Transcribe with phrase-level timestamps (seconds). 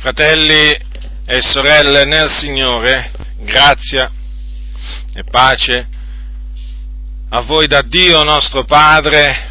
[0.00, 0.74] Fratelli
[1.26, 4.10] e sorelle nel Signore, grazia
[5.12, 5.86] e pace
[7.28, 9.50] a voi da Dio nostro Padre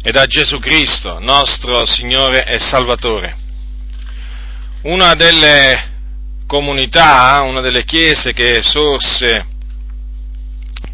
[0.00, 3.36] e da Gesù Cristo, nostro Signore e Salvatore.
[4.84, 5.90] Una delle
[6.46, 9.46] comunità, una delle chiese che sorse,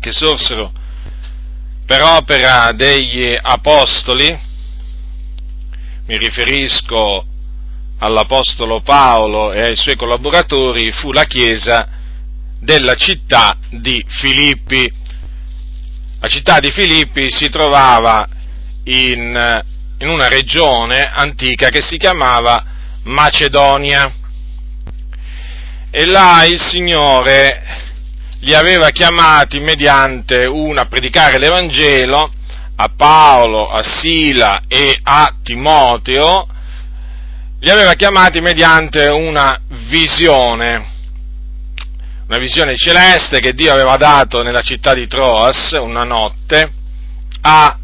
[0.01, 0.73] che sorsero
[1.87, 4.37] per opera degli apostoli,
[6.07, 7.28] mi riferisco
[7.99, 11.89] all'Apostolo Paolo e ai suoi collaboratori, fu la chiesa
[12.61, 14.91] della città di Filippi.
[16.21, 18.27] La città di Filippi si trovava
[18.85, 19.65] in,
[19.99, 22.65] in una regione antica che si chiamava
[23.05, 24.13] Macedonia
[25.91, 27.63] e là il Signore
[28.41, 32.33] li aveva chiamati mediante una a predicare l'Evangelo
[32.77, 36.47] a Paolo, a Sila e a Timoteo,
[37.61, 40.97] li aveva chiamati mediante una visione,
[42.29, 46.73] una visione celeste che Dio aveva dato nella città di Troas una notte
[47.41, 47.77] a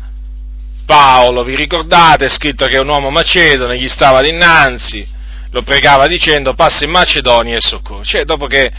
[0.87, 2.27] Paolo, vi ricordate?
[2.27, 5.07] È scritto che un uomo macedone gli stava dinanzi,
[5.51, 8.05] lo pregava dicendo passa in Macedonia e soccorri.
[8.05, 8.71] Cioè, dopo che,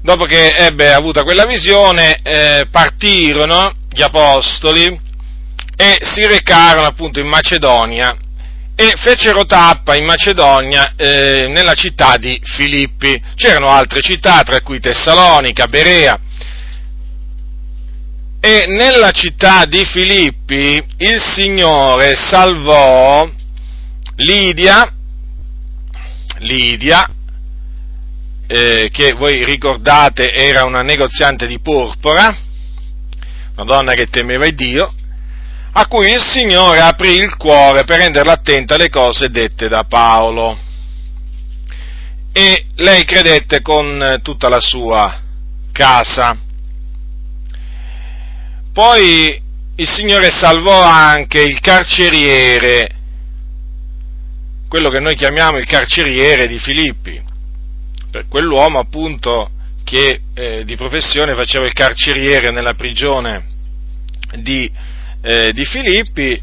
[0.00, 4.98] dopo che ebbe avuta quella visione, eh, partirono gli apostoli
[5.76, 8.16] e si recarono appunto in Macedonia
[8.78, 13.20] e fecero tappa in Macedonia eh, nella città di Filippi.
[13.34, 16.20] C'erano altre città, tra cui Tessalonica, Berea.
[18.38, 23.28] E nella città di Filippi il Signore salvò
[24.16, 24.92] Lidia,
[26.40, 27.10] Lidia,
[28.46, 32.36] eh, che voi ricordate era una negoziante di porpora,
[33.56, 34.92] una donna che temeva Dio,
[35.78, 40.58] a cui il Signore aprì il cuore per renderla attenta alle cose dette da Paolo.
[42.32, 45.20] E lei credette con tutta la sua
[45.72, 46.34] casa.
[48.72, 49.42] Poi
[49.74, 52.88] il Signore salvò anche il carceriere,
[54.68, 57.22] quello che noi chiamiamo il carceriere di Filippi,
[58.10, 59.50] per quell'uomo appunto
[59.84, 63.44] che eh, di professione faceva il carceriere nella prigione
[64.36, 64.94] di
[65.26, 66.40] eh, di Filippi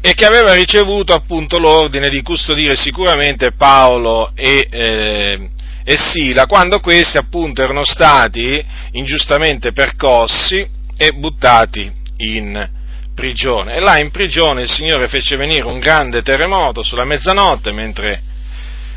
[0.00, 5.50] e che aveva ricevuto appunto l'ordine di custodire sicuramente Paolo e, eh,
[5.82, 10.64] e Sila quando questi appunto erano stati ingiustamente percossi
[10.96, 12.68] e buttati in
[13.14, 13.74] prigione.
[13.74, 18.22] E là in prigione il Signore fece venire un grande terremoto sulla mezzanotte mentre,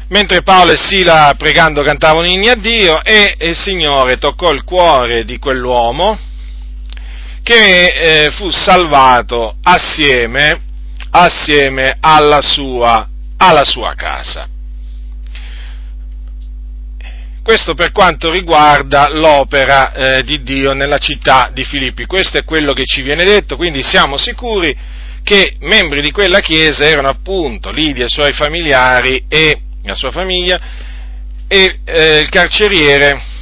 [0.09, 5.25] mentre Paolo e Sila pregando cantavano inni a Dio e il Signore toccò il cuore
[5.25, 6.31] di quell'uomo
[7.43, 10.59] che eh, fu salvato assieme,
[11.11, 14.47] assieme alla, sua, alla sua casa.
[17.43, 22.05] Questo per quanto riguarda l'opera eh, di Dio nella città di Filippi.
[22.05, 24.73] Questo è quello che ci viene detto, quindi siamo sicuri
[25.21, 30.11] che membri di quella chiesa erano appunto Lidia e i suoi familiari e la sua
[30.11, 30.59] famiglia
[31.47, 33.32] e eh, il carceriere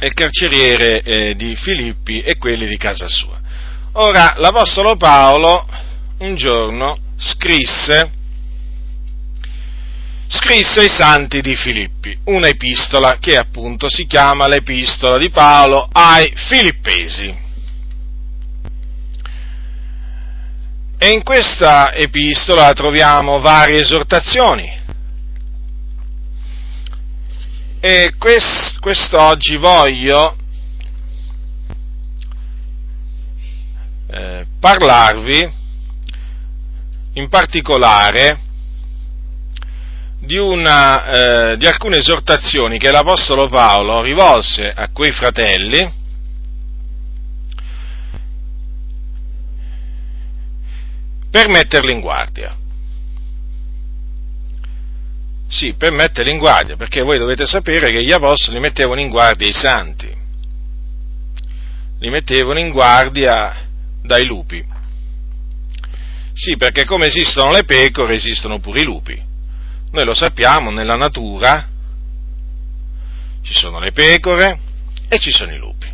[0.00, 3.38] il carceriere eh, di Filippi e quelli di casa sua.
[3.92, 5.66] Ora, l'Apostolo Paolo
[6.18, 8.10] un giorno scrisse,
[10.28, 16.32] scrisse ai santi di Filippi una epistola che appunto si chiama l'epistola di Paolo ai
[16.34, 17.44] Filippesi.
[20.98, 24.84] E in questa epistola troviamo varie esortazioni
[27.88, 30.36] E quest, quest'oggi voglio
[34.08, 35.54] eh, parlarvi
[37.12, 38.40] in particolare
[40.18, 45.92] di, una, eh, di alcune esortazioni che l'Apostolo Paolo rivolse a quei fratelli
[51.30, 52.65] per metterli in guardia.
[55.48, 59.48] Sì, per metterli in guardia, perché voi dovete sapere che gli apostoli mettevano in guardia
[59.48, 60.12] i santi,
[61.98, 63.68] li mettevano in guardia
[64.02, 64.64] dai lupi.
[66.32, 69.24] Sì, perché come esistono le pecore, esistono pure i lupi.
[69.92, 71.66] Noi lo sappiamo, nella natura
[73.42, 74.58] ci sono le pecore
[75.08, 75.86] e ci sono i lupi.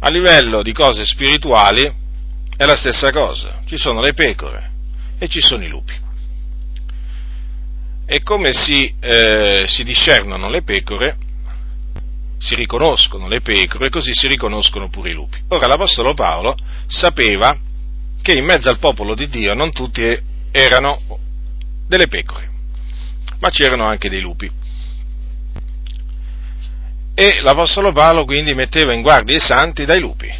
[0.00, 1.92] A livello di cose spirituali
[2.56, 4.70] è la stessa cosa, ci sono le pecore
[5.18, 6.01] e ci sono i lupi
[8.12, 11.16] e come si, eh, si discernono le pecore,
[12.36, 15.38] si riconoscono le pecore, così si riconoscono pure i lupi.
[15.48, 16.54] Ora l'Apostolo Paolo
[16.86, 17.58] sapeva
[18.20, 20.02] che in mezzo al popolo di Dio non tutti
[20.50, 21.00] erano
[21.88, 22.50] delle pecore,
[23.38, 24.50] ma c'erano anche dei lupi.
[27.14, 30.30] E l'Apostolo Paolo quindi metteva in guardia i santi dai lupi.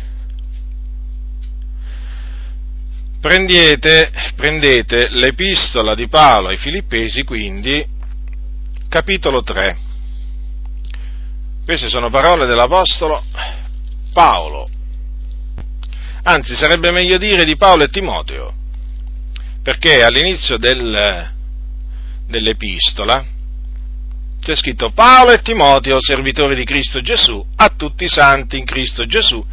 [3.23, 7.87] Prendete, prendete l'epistola di Paolo ai Filippesi, quindi,
[8.89, 9.77] capitolo 3.
[11.65, 13.23] Queste sono parole dell'Apostolo
[14.13, 14.69] Paolo.
[16.25, 18.53] Anzi, sarebbe meglio dire di Paolo e Timoteo,
[19.63, 21.31] perché all'inizio del,
[22.27, 23.25] dell'epistola
[24.41, 29.07] c'è scritto Paolo e Timoteo, servitori di Cristo Gesù, a tutti i santi in Cristo
[29.07, 29.47] Gesù,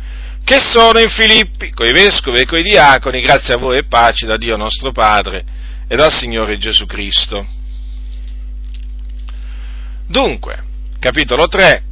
[0.49, 4.35] che sono in Filippi, coi vescovi e coi diaconi, grazie a voi e pace da
[4.35, 5.45] Dio nostro Padre
[5.87, 7.45] e dal Signore Gesù Cristo.
[10.07, 10.63] Dunque,
[10.97, 11.83] capitolo 3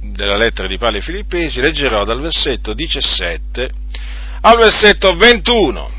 [0.00, 3.70] della lettera di Paolo ai Filippesi, leggerò dal versetto 17
[4.40, 5.90] al versetto 21.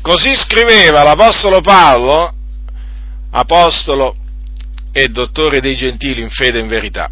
[0.00, 2.32] Così scriveva l'Apostolo Paolo,
[3.32, 4.14] apostolo
[4.92, 7.10] e dottore dei gentili in fede e in verità.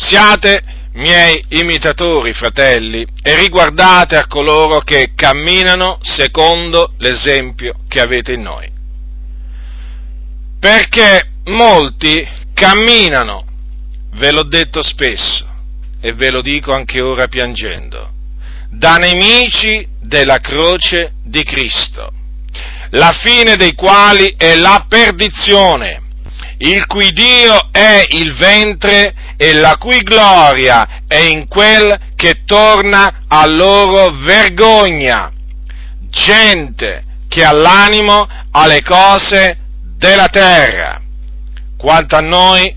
[0.00, 0.62] Siate
[0.94, 8.68] miei imitatori, fratelli, e riguardate a coloro che camminano secondo l'esempio che avete in noi.
[10.58, 13.44] Perché molti camminano,
[14.14, 15.46] ve l'ho detto spesso,
[16.00, 18.10] e ve lo dico anche ora piangendo,
[18.70, 22.10] da nemici della croce di Cristo,
[22.92, 26.02] la fine dei quali è la perdizione,
[26.62, 33.22] il cui Dio è il ventre e la cui gloria è in quel che torna
[33.28, 35.32] a loro vergogna,
[36.10, 39.56] gente che ha l'animo alle cose
[39.96, 41.00] della terra.
[41.78, 42.74] Quanto a noi,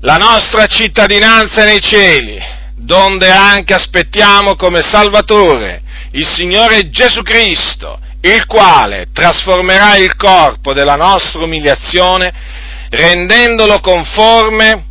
[0.00, 2.40] la nostra cittadinanza è nei cieli,
[2.76, 5.82] donde anche aspettiamo come Salvatore
[6.12, 12.32] il Signore Gesù Cristo, il quale trasformerà il corpo della nostra umiliazione
[12.90, 14.84] rendendolo conforme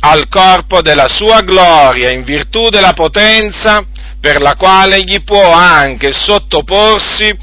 [0.00, 3.86] al corpo della sua gloria in virtù della potenza
[4.20, 7.36] per la quale gli può anche sottoporsi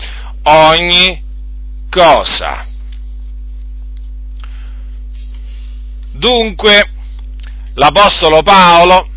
[0.43, 1.23] ogni
[1.89, 2.65] cosa.
[6.11, 6.91] Dunque,
[7.73, 9.09] l'Apostolo Paolo,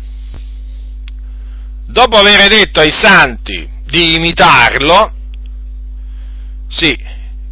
[1.85, 5.13] dopo aver detto ai santi di imitarlo,
[6.67, 6.97] sì,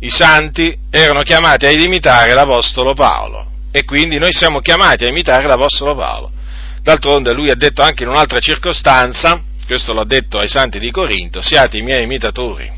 [0.04, 5.48] i santi erano chiamati ad imitare l'Apostolo Paolo e quindi noi siamo chiamati a imitare
[5.48, 6.32] l'Apostolo Paolo.
[6.82, 11.42] D'altronde lui ha detto anche in un'altra circostanza, questo l'ha detto ai santi di Corinto,
[11.42, 12.70] siate i miei imitatori.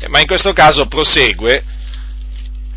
[0.00, 1.62] Eh, ma in questo caso prosegue,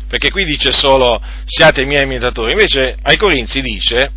[0.06, 4.12] perché qui dice solo siate i miei imitatori, invece ai Corinzi dice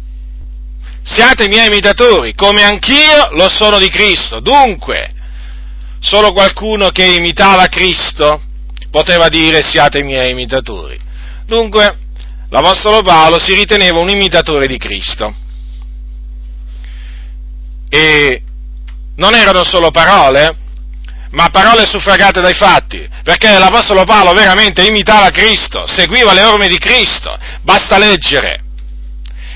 [1.01, 4.39] siate i miei imitatori, come anch'io lo sono di Cristo.
[4.39, 5.11] Dunque,
[6.03, 8.41] Solo qualcuno che imitava Cristo
[8.91, 10.99] poteva dire siate miei imitatori.
[11.45, 11.97] Dunque,
[12.49, 15.33] l'Apostolo Paolo si riteneva un imitatore di Cristo.
[17.87, 18.41] E
[19.15, 20.57] non erano solo parole,
[21.31, 26.77] ma parole suffragate dai fatti, perché l'Apostolo Paolo veramente imitava Cristo, seguiva le orme di
[26.79, 27.37] Cristo.
[27.61, 28.61] Basta leggere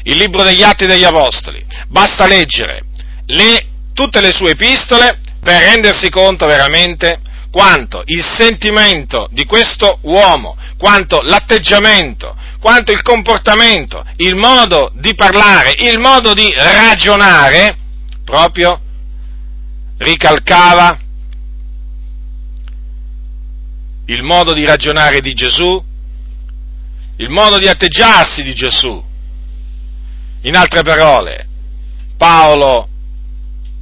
[0.04, 2.84] il libro degli Atti degli Apostoli, basta leggere
[3.26, 10.58] le, tutte le sue epistole per rendersi conto veramente quanto il sentimento di questo uomo,
[10.78, 17.78] quanto l'atteggiamento, quanto il comportamento, il modo di parlare, il modo di ragionare,
[18.26, 18.82] proprio
[20.00, 21.00] ricalcava
[24.08, 25.82] il modo di ragionare di Gesù,
[27.16, 29.02] il modo di atteggiarsi di Gesù.
[30.42, 31.48] In altre parole,
[32.18, 32.87] Paolo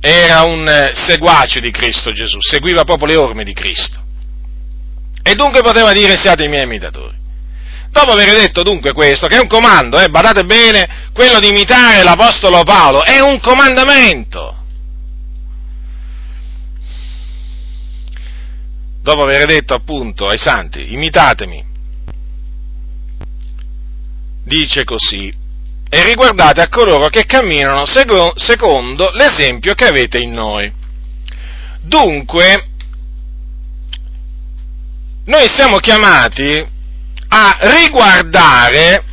[0.07, 4.00] era un eh, seguace di Cristo Gesù, seguiva proprio le orme di Cristo.
[5.24, 7.15] E dunque poteva dire siate i miei imitatori.
[7.89, 12.03] Dopo aver detto dunque questo, che è un comando, eh, badate bene, quello di imitare
[12.03, 14.63] l'Apostolo Paolo, è un comandamento.
[19.01, 21.65] Dopo aver detto appunto ai santi, imitatemi,
[24.43, 25.33] dice così,
[25.95, 30.69] e riguardate a coloro che camminano secondo l'esempio che avete in noi.
[31.79, 32.67] Dunque,
[35.23, 36.67] noi siamo chiamati
[37.29, 39.03] a riguardare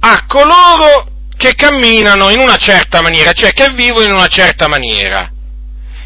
[0.00, 1.06] a coloro
[1.36, 5.30] che camminano in una certa maniera, cioè che vivono in una certa maniera.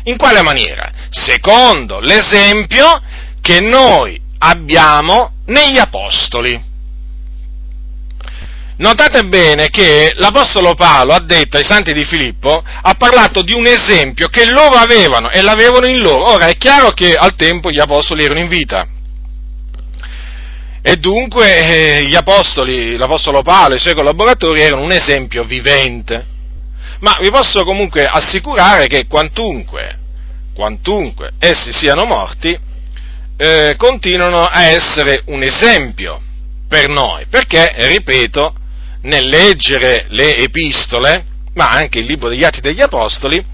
[0.03, 0.93] In quale maniera?
[1.09, 3.01] Secondo l'esempio
[3.41, 6.73] che noi abbiamo negli apostoli.
[8.77, 13.67] Notate bene che l'Apostolo Paolo ha detto ai santi di Filippo, ha parlato di un
[13.67, 16.33] esempio che loro avevano e l'avevano in loro.
[16.33, 18.89] Ora è chiaro che al tempo gli Apostoli erano in vita.
[20.83, 26.27] E dunque eh, gli Apostoli, l'Apostolo Paolo e i suoi collaboratori erano un esempio vivente.
[26.99, 29.99] Ma vi posso comunque assicurare che quantunque,
[30.53, 32.59] quantunque essi siano morti,
[33.37, 36.21] eh, continuano a essere un esempio
[36.69, 38.55] per noi, perché, ripeto,
[39.05, 43.45] nel leggere le epistole, ma anche il libro degli Atti degli Apostoli,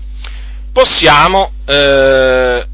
[0.72, 2.66] possiamo, eh,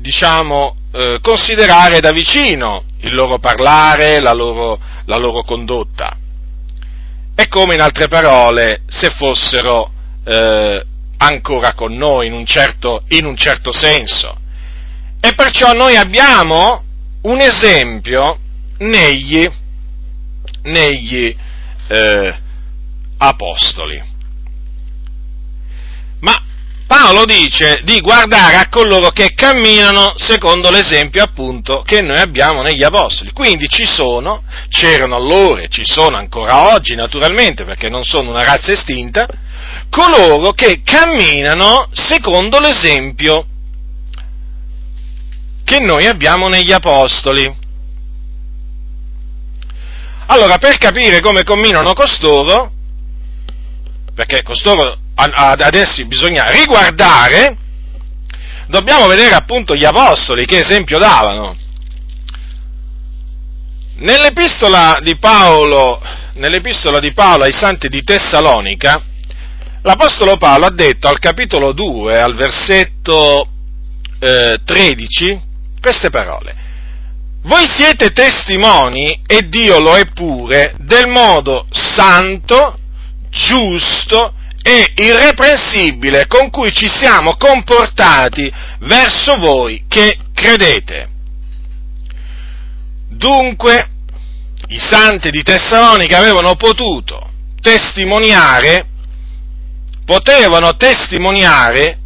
[0.00, 6.16] diciamo, eh, considerare da vicino il loro parlare, la loro, la loro, condotta.
[7.34, 9.90] È come in altre parole se fossero
[10.24, 10.84] eh,
[11.16, 14.36] ancora con noi in un, certo, in un certo senso.
[15.20, 16.84] E perciò noi abbiamo
[17.22, 18.38] un esempio
[18.78, 19.48] negli,
[20.64, 21.34] negli
[21.92, 22.34] eh,
[23.18, 24.02] apostoli.
[26.20, 26.40] Ma
[26.86, 32.82] Paolo dice di guardare a coloro che camminano secondo l'esempio appunto che noi abbiamo negli
[32.82, 33.32] apostoli.
[33.32, 38.44] Quindi ci sono, c'erano allora e ci sono ancora oggi naturalmente perché non sono una
[38.44, 39.26] razza estinta,
[39.90, 43.46] coloro che camminano secondo l'esempio
[45.64, 47.60] che noi abbiamo negli apostoli.
[50.32, 52.72] Allora, per capire come camminano costoro,
[54.14, 57.54] perché costoro ad essi bisogna riguardare,
[58.66, 61.54] dobbiamo vedere appunto gli apostoli che esempio davano.
[63.96, 66.00] Nell'epistola di Paolo,
[66.36, 69.02] nell'epistola di Paolo ai santi di Tessalonica,
[69.82, 73.48] l'Apostolo Paolo ha detto al capitolo 2, al versetto
[74.18, 75.42] eh, 13,
[75.78, 76.61] queste parole.
[77.44, 82.78] Voi siete testimoni, e Dio lo è pure, del modo santo,
[83.30, 91.08] giusto e irreprensibile con cui ci siamo comportati verso voi che credete.
[93.08, 93.88] Dunque,
[94.68, 97.30] i santi di Tessalonica avevano potuto
[97.60, 98.86] testimoniare,
[100.04, 101.98] potevano testimoniare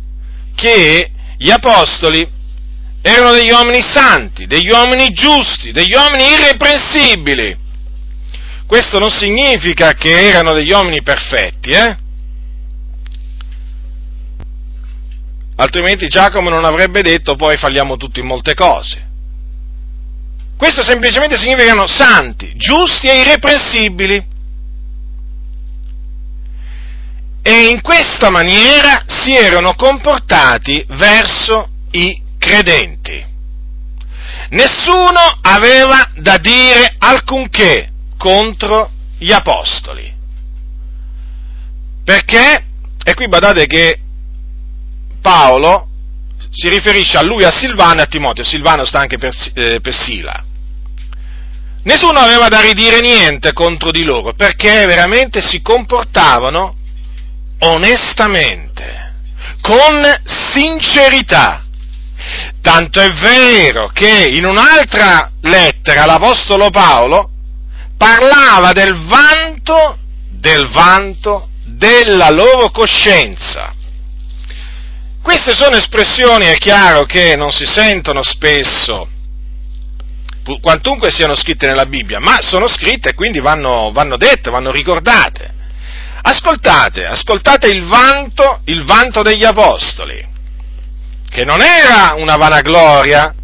[0.54, 2.26] che gli apostoli
[3.06, 7.56] erano degli uomini santi, degli uomini giusti, degli uomini irreprensibili.
[8.66, 11.96] Questo non significa che erano degli uomini perfetti, eh?
[15.54, 19.04] Altrimenti Giacomo non avrebbe detto poi falliamo tutti in molte cose.
[20.56, 24.26] Questo semplicemente significa che erano santi, giusti e irreprensibili.
[27.40, 33.24] E in questa maniera si erano comportati verso i credenti.
[34.50, 40.14] Nessuno aveva da dire alcunché contro gli apostoli.
[42.04, 42.64] Perché?
[43.04, 44.00] E qui badate che
[45.20, 45.88] Paolo
[46.50, 48.44] si riferisce a lui, a Silvano e a Timoteo.
[48.44, 50.44] Silvano sta anche per, eh, per Sila.
[51.82, 56.74] Nessuno aveva da ridire niente contro di loro perché veramente si comportavano
[57.60, 59.14] onestamente,
[59.60, 61.65] con sincerità.
[62.60, 67.30] Tanto è vero che in un'altra lettera l'Apostolo Paolo
[67.96, 69.98] parlava del vanto,
[70.30, 73.72] del vanto della loro coscienza.
[75.22, 79.08] Queste sono espressioni, è chiaro, che non si sentono spesso,
[80.60, 85.54] quantunque siano scritte nella Bibbia, ma sono scritte e quindi vanno, vanno dette, vanno ricordate.
[86.22, 90.34] Ascoltate, ascoltate il vanto, il vanto degli Apostoli
[91.36, 93.34] che non era una vanagloria,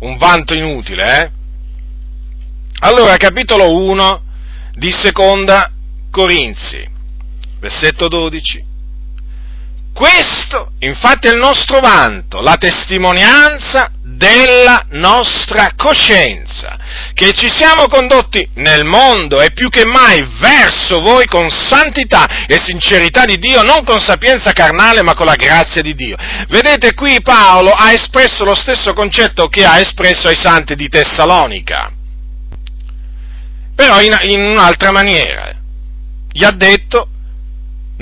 [0.00, 1.30] un vanto inutile, eh?
[2.80, 4.22] Allora, capitolo 1
[4.74, 5.72] di seconda
[6.10, 6.86] Corinzi,
[7.58, 8.71] versetto 12.
[9.92, 16.78] Questo, infatti, è il nostro vanto, la testimonianza della nostra coscienza,
[17.12, 22.58] che ci siamo condotti nel mondo e più che mai verso voi con santità e
[22.58, 26.16] sincerità di Dio, non con sapienza carnale, ma con la grazia di Dio.
[26.48, 31.90] Vedete qui Paolo ha espresso lo stesso concetto che ha espresso ai santi di Tessalonica,
[33.74, 35.52] però in, in un'altra maniera.
[36.34, 37.08] Gli ha detto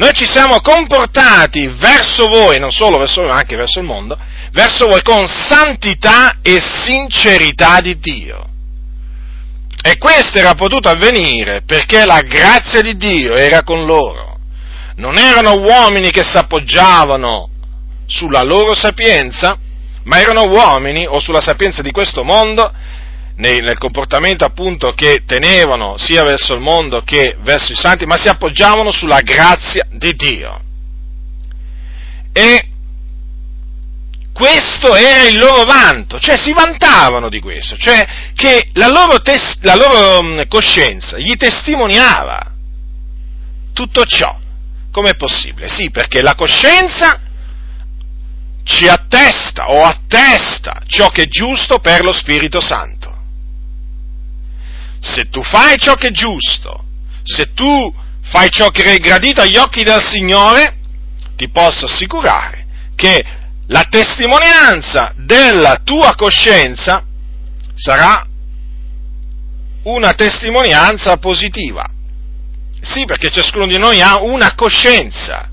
[0.00, 4.16] noi ci siamo comportati verso voi, non solo verso voi, ma anche verso il mondo,
[4.50, 8.48] verso voi con santità e sincerità di Dio.
[9.82, 14.38] E questo era potuto avvenire perché la grazia di Dio era con loro.
[14.96, 17.50] Non erano uomini che si appoggiavano
[18.06, 19.58] sulla loro sapienza,
[20.04, 22.72] ma erano uomini, o sulla sapienza di questo mondo,
[23.40, 28.28] nel comportamento appunto che tenevano sia verso il mondo che verso i santi, ma si
[28.28, 30.62] appoggiavano sulla grazia di Dio.
[32.32, 32.68] E
[34.32, 39.58] questo era il loro vanto, cioè si vantavano di questo, cioè che la loro, tes-
[39.62, 42.52] la loro mm, coscienza gli testimoniava
[43.72, 44.38] tutto ciò.
[44.92, 45.68] Com'è possibile?
[45.68, 47.20] Sì, perché la coscienza
[48.64, 52.99] ci attesta o attesta ciò che è giusto per lo Spirito Santo.
[55.00, 56.84] Se tu fai ciò che è giusto,
[57.22, 60.76] se tu fai ciò che è gradito agli occhi del Signore,
[61.36, 63.24] ti posso assicurare che
[63.68, 67.04] la testimonianza della tua coscienza
[67.74, 68.26] sarà
[69.84, 71.88] una testimonianza positiva.
[72.82, 75.48] Sì, perché ciascuno di noi ha una coscienza.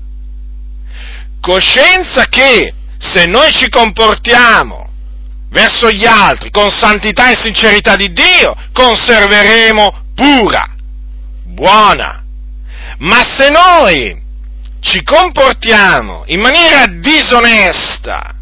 [1.40, 4.87] Coscienza che se noi ci comportiamo
[5.50, 10.64] verso gli altri con santità e sincerità di Dio, conserveremo pura,
[11.44, 12.22] buona.
[12.98, 14.22] Ma se noi
[14.80, 18.34] ci comportiamo in maniera disonesta,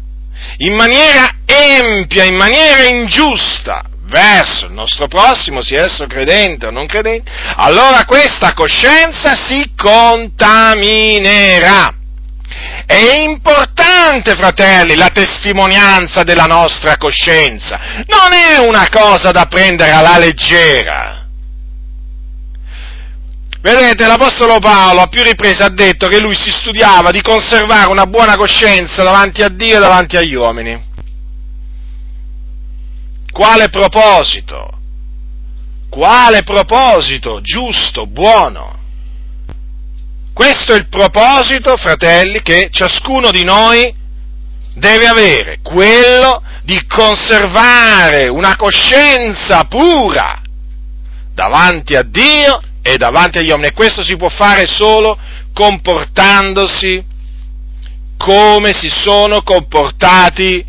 [0.57, 6.87] in maniera empia, in maniera ingiusta verso il nostro prossimo, sia esso credente o non
[6.87, 11.93] credente, allora questa coscienza si contaminerà.
[12.87, 17.77] È importante, fratelli, la testimonianza della nostra coscienza.
[18.07, 21.27] Non è una cosa da prendere alla leggera.
[23.59, 28.05] Vedete, l'Apostolo Paolo a più riprese ha detto che lui si studiava di conservare una
[28.05, 30.81] buona coscienza davanti a Dio e davanti agli uomini.
[33.29, 34.79] Quale proposito?
[35.89, 38.75] Quale proposito giusto, buono?
[40.37, 43.91] Questo è il proposito, fratelli, che ciascuno di noi
[44.75, 50.39] deve avere, quello di conservare una coscienza pura
[51.33, 53.69] davanti a Dio e davanti agli uomini.
[53.69, 55.17] E questo si può fare solo
[55.53, 57.03] comportandosi
[58.15, 60.63] come si sono comportati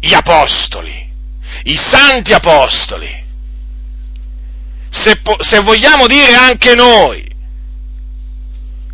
[0.00, 1.12] gli apostoli,
[1.64, 3.22] i santi apostoli.
[4.88, 7.32] Se, se vogliamo dire anche noi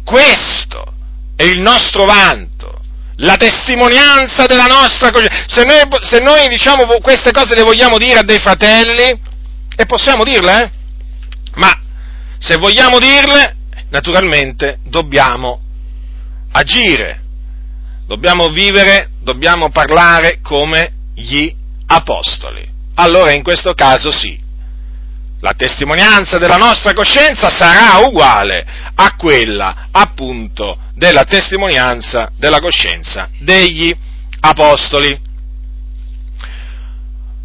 [0.04, 0.84] questo
[1.36, 2.80] è il nostro vanto,
[3.16, 5.44] la testimonianza della nostra coscienza.
[5.46, 9.28] Se noi, se noi diciamo queste cose le vogliamo dire a dei fratelli,
[9.80, 10.70] e possiamo dirle, eh?
[11.54, 11.70] ma
[12.38, 13.56] se vogliamo dirle,
[13.88, 15.60] naturalmente dobbiamo
[16.52, 17.22] agire,
[18.06, 21.50] dobbiamo vivere, dobbiamo parlare come gli
[21.86, 22.68] apostoli.
[22.96, 24.38] Allora in questo caso sì,
[25.40, 33.94] la testimonianza della nostra coscienza sarà uguale a quella appunto della testimonianza della coscienza degli
[34.40, 35.18] apostoli.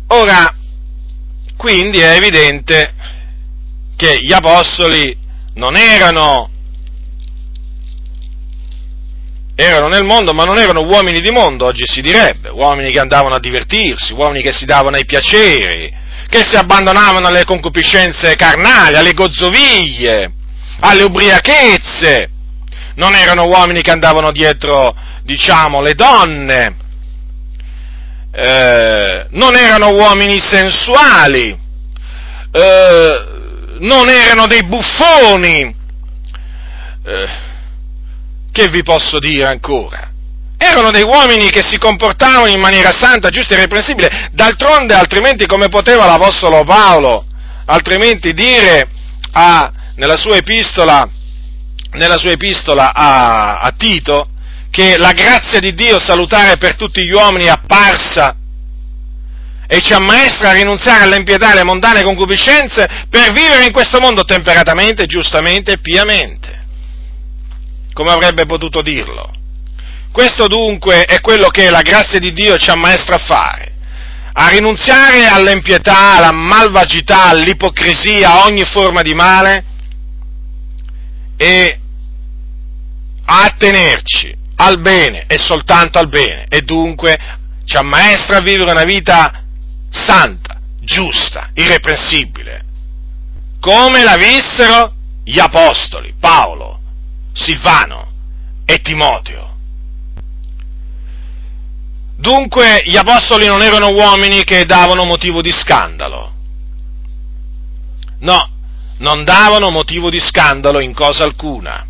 [0.08, 0.54] Ora,
[1.56, 2.94] quindi è evidente
[3.96, 5.18] che gli apostoli
[5.54, 6.50] non erano,
[9.56, 13.36] erano nel mondo, ma non erano uomini di mondo, oggi si direbbe, uomini che andavano
[13.36, 19.14] a divertirsi, uomini che si davano ai piaceri, che si abbandonavano alle concupiscenze carnali, alle
[19.14, 20.32] gozzoviglie,
[20.80, 22.30] alle ubriachezze,
[22.96, 26.76] non erano uomini che andavano dietro, diciamo, le donne,
[28.32, 31.58] eh, non erano uomini sensuali,
[32.52, 33.26] eh,
[33.80, 35.76] non erano dei buffoni,
[37.06, 37.28] eh,
[38.52, 40.12] che vi posso dire ancora?
[40.58, 45.68] Erano dei uomini che si comportavano in maniera santa, giusta e irreprensibile, d'altronde altrimenti come
[45.68, 47.26] poteva l'Apostolo Paolo
[47.66, 48.88] altrimenti dire
[49.32, 51.08] a, nella sua epistola,
[51.92, 54.30] nella sua epistola a, a Tito
[54.70, 58.36] che la grazia di Dio salutare per tutti gli uomini è apparsa
[59.68, 64.24] e ci ammaestra a rinunziare all'impietà e alle mondane concupiscenze per vivere in questo mondo
[64.26, 66.64] temperatamente, giustamente e piamente.
[67.94, 69.32] Come avrebbe potuto dirlo?
[70.16, 73.74] Questo dunque è quello che la grazia di Dio ci ammaestra a fare,
[74.32, 79.66] a rinunziare all'impietà, alla malvagità, all'ipocrisia, a ogni forma di male
[81.36, 81.80] e
[83.26, 87.20] a attenerci al bene e soltanto al bene e dunque
[87.66, 89.44] ci ammaestra a vivere una vita
[89.90, 92.64] santa, giusta, irreprensibile,
[93.60, 94.94] come la vissero
[95.26, 96.80] gli apostoli Paolo,
[97.34, 98.14] Silvano
[98.64, 99.55] e Timoteo.
[102.18, 106.34] Dunque gli apostoli non erano uomini che davano motivo di scandalo.
[108.20, 108.50] No,
[109.00, 111.86] non davano motivo di scandalo in cosa alcuna.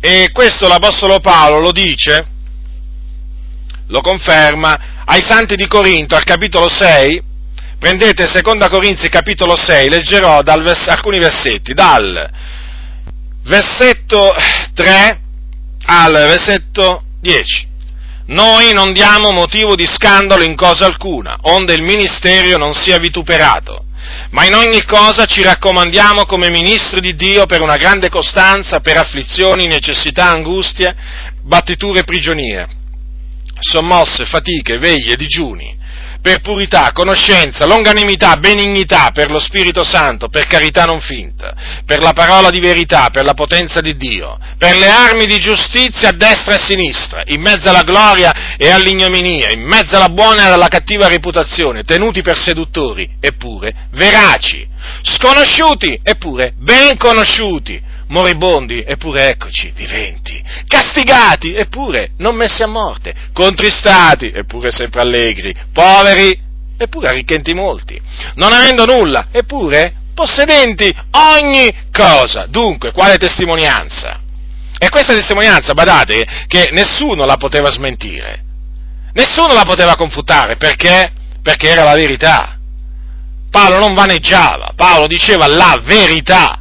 [0.00, 2.26] E questo l'Apostolo Paolo lo dice,
[3.86, 7.22] lo conferma, ai santi di Corinto, al capitolo 6,
[7.78, 12.30] prendete Seconda Corinzi capitolo 6, leggerò vers- alcuni versetti, dal
[13.44, 14.34] versetto
[14.74, 15.20] 3
[15.86, 17.72] al versetto 10.
[18.26, 23.84] Noi non diamo motivo di scandalo in cosa alcuna, onde il ministerio non sia vituperato,
[24.30, 28.96] ma in ogni cosa ci raccomandiamo come ministri di Dio per una grande costanza, per
[28.96, 30.96] afflizioni, necessità, angustie,
[31.42, 32.66] battiture, prigionie,
[33.60, 35.76] sommosse, fatiche, veglie, digiuni,
[36.24, 42.12] per purità, conoscenza, longanimità, benignità, per lo Spirito Santo, per carità non finta, per la
[42.12, 46.54] parola di verità, per la potenza di Dio, per le armi di giustizia a destra
[46.54, 50.68] e a sinistra, in mezzo alla gloria e all'ignominia, in mezzo alla buona e alla
[50.68, 54.66] cattiva reputazione, tenuti per seduttori, eppure veraci,
[55.02, 64.30] sconosciuti, eppure ben conosciuti, moribondi, eppure eccoci, viventi, castigati, eppure non messi a morte, contristati,
[64.30, 66.38] eppure sempre allegri, poveri,
[66.76, 68.00] eppure arricchenti molti,
[68.34, 72.46] non avendo nulla, eppure possedenti ogni cosa.
[72.46, 74.20] Dunque, quale testimonianza?
[74.78, 78.42] E questa testimonianza, badate, che nessuno la poteva smentire,
[79.12, 81.12] nessuno la poteva confutare, perché?
[81.42, 82.58] Perché era la verità.
[83.50, 86.58] Paolo non vaneggiava, Paolo diceva la verità.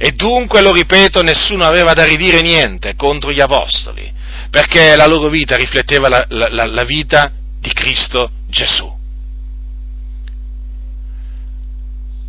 [0.00, 4.10] E dunque, lo ripeto, nessuno aveva da ridire niente contro gli apostoli,
[4.48, 8.96] perché la loro vita rifletteva la, la, la vita di Cristo Gesù.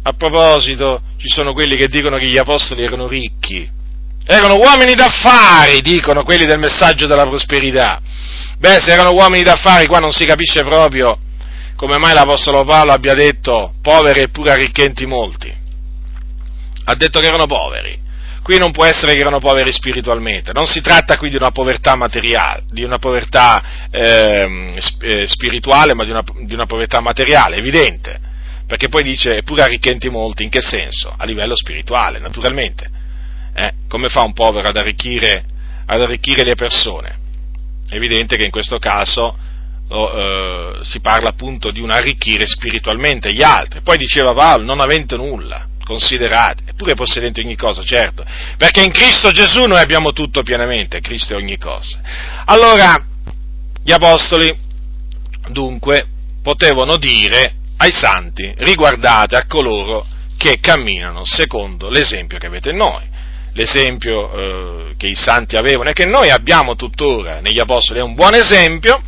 [0.02, 3.70] A proposito, ci sono quelli che dicono che gli apostoli erano ricchi,
[4.26, 8.02] erano uomini d'affari, dicono quelli del messaggio della prosperità.
[8.58, 11.20] Beh, se erano uomini d'affari, qua non si capisce proprio
[11.76, 15.59] come mai l'Apostolo Paolo abbia detto poveri eppure arricchenti molti
[16.90, 18.08] ha detto che erano poveri.
[18.42, 21.96] Qui non può essere che erano poveri spiritualmente, non si tratta qui di una povertà
[21.96, 28.20] materiale, di una povertà ehm, eh, spirituale, ma di una, di una povertà materiale, evidente,
[28.66, 31.14] perché poi dice eppure arricchenti molti, in che senso?
[31.16, 32.90] A livello spirituale, naturalmente.
[33.54, 33.74] Eh?
[33.88, 35.44] Come fa un povero ad arricchire,
[35.86, 37.18] ad arricchire le persone?
[37.88, 39.38] È evidente che in questo caso
[39.90, 43.82] oh, eh, si parla appunto di un arricchire spiritualmente gli altri.
[43.82, 48.24] Poi diceva Paolo, non avente nulla considerate, eppure possedente ogni cosa, certo,
[48.58, 52.00] perché in Cristo Gesù noi abbiamo tutto pienamente, Cristo è ogni cosa.
[52.46, 53.04] Allora,
[53.84, 54.56] gli apostoli,
[55.50, 56.06] dunque,
[56.44, 60.06] potevano dire ai santi, riguardate a coloro
[60.38, 63.18] che camminano secondo l'esempio che avete noi.
[63.54, 68.14] L'esempio eh, che i santi avevano e che noi abbiamo tuttora negli apostoli è un
[68.14, 69.02] buon esempio,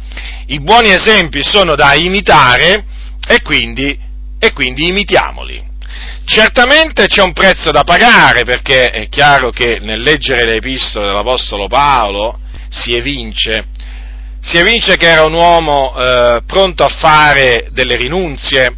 [0.47, 2.83] i buoni esempi sono da imitare
[3.27, 3.95] e quindi,
[4.39, 5.69] e quindi imitiamoli.
[6.25, 11.67] Certamente c'è un prezzo da pagare perché è chiaro che nel leggere le epistole dell'Apostolo
[11.67, 13.65] Paolo si evince,
[14.39, 18.75] si evince che era un uomo eh, pronto a fare delle rinunzie,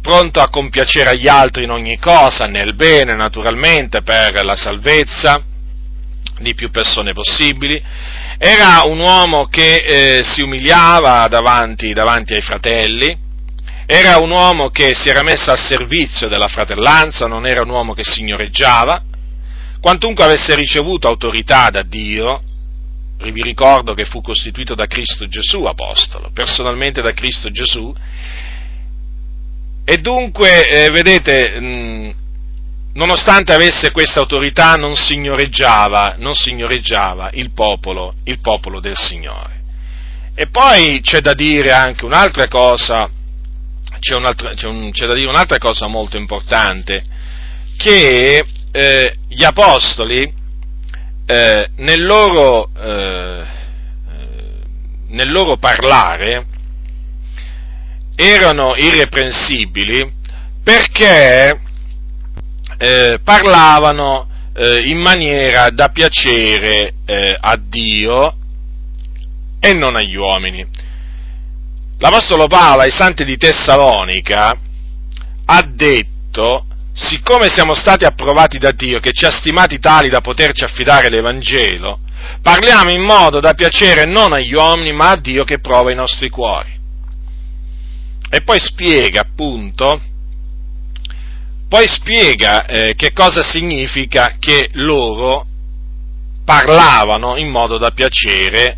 [0.00, 5.42] pronto a compiacere agli altri in ogni cosa, nel bene naturalmente, per la salvezza
[6.38, 7.82] di più persone possibili.
[8.38, 13.18] Era un uomo che eh, si umiliava davanti, davanti ai fratelli,
[13.86, 17.94] era un uomo che si era messo a servizio della fratellanza, non era un uomo
[17.94, 19.00] che signoreggiava,
[19.80, 22.42] quantunque avesse ricevuto autorità da Dio,
[23.18, 27.94] vi ricordo che fu costituito da Cristo Gesù apostolo, personalmente da Cristo Gesù,
[29.84, 32.14] e dunque, eh, vedete, mh,
[32.94, 39.62] nonostante avesse questa autorità, non signoreggiava, non signoreggiava il popolo, il popolo del Signore.
[40.34, 43.08] E poi c'è da dire anche un'altra cosa
[43.98, 47.04] c'è, c'è, un, c'è da dire un'altra cosa molto importante,
[47.76, 50.32] che eh, gli apostoli
[51.26, 53.44] eh, nel, loro, eh,
[55.08, 56.46] nel loro parlare
[58.14, 60.12] erano irreprensibili
[60.62, 61.60] perché
[62.78, 68.34] eh, parlavano eh, in maniera da piacere eh, a Dio
[69.60, 70.66] e non agli uomini.
[71.98, 74.54] L'Apostolo Paolo ai santi di Tessalonica
[75.46, 80.62] ha detto, siccome siamo stati approvati da Dio, che ci ha stimati tali da poterci
[80.62, 82.00] affidare l'Evangelo,
[82.42, 86.28] parliamo in modo da piacere non agli uomini, ma a Dio che prova i nostri
[86.28, 86.74] cuori.
[88.28, 89.98] E poi spiega appunto,
[91.68, 95.46] poi spiega eh, che cosa significa che loro
[96.44, 98.76] parlavano in modo da piacere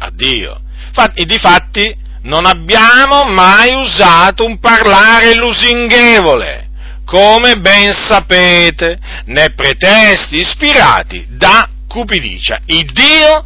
[0.00, 0.60] a Dio.
[0.88, 6.68] Infatti, difatti, non abbiamo mai usato un parlare lusinghevole,
[7.06, 12.60] come ben sapete, né pretesti ispirati da cupidicia.
[12.66, 13.44] Il Dio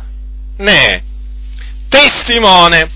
[0.59, 1.03] ne è
[1.89, 2.91] testimone.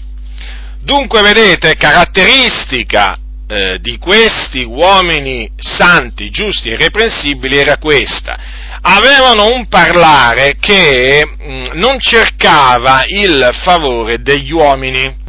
[0.80, 3.16] Dunque, vedete, caratteristica
[3.48, 8.36] eh, di questi uomini santi, giusti e irreprensibili era questa.
[8.80, 15.24] Avevano un parlare che mh, mm, non cercava il favore degli uomini.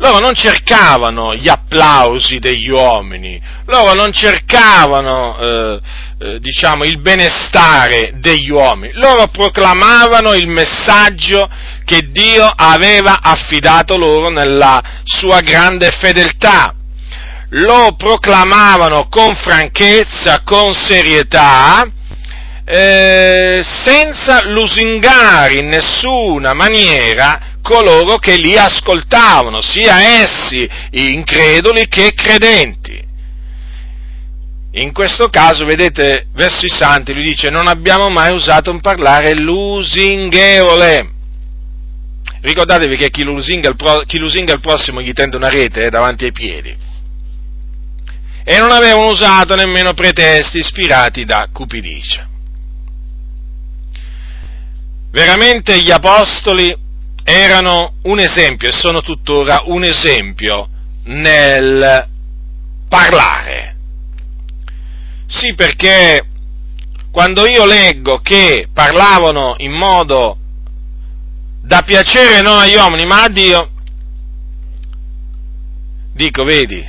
[0.00, 5.80] Loro non cercavano gli applausi degli uomini, loro non cercavano, eh,
[6.20, 11.50] eh, diciamo, il benestare degli uomini, loro proclamavano il messaggio
[11.84, 16.74] che Dio aveva affidato loro nella sua grande fedeltà.
[17.50, 21.84] Lo proclamavano con franchezza, con serietà,
[22.68, 33.06] eh, senza lusingare in nessuna maniera coloro che li ascoltavano, sia essi increduli che credenti.
[34.72, 39.34] In questo caso, vedete, verso i santi lui dice non abbiamo mai usato un parlare
[39.34, 41.16] lusinghevole
[42.40, 45.90] Ricordatevi che chi lusinga, il, pro, chi lusinga il prossimo gli tende una rete eh,
[45.90, 46.76] davanti ai piedi.
[48.44, 52.28] E non avevano usato nemmeno pretesti ispirati da cupidicia.
[55.18, 56.72] Veramente gli apostoli
[57.24, 60.68] erano un esempio e sono tuttora un esempio
[61.06, 62.08] nel
[62.88, 63.76] parlare.
[65.26, 66.24] Sì, perché
[67.10, 70.38] quando io leggo che parlavano in modo
[71.62, 73.70] da piacere non agli uomini, ma a Dio,
[76.14, 76.88] dico, vedi,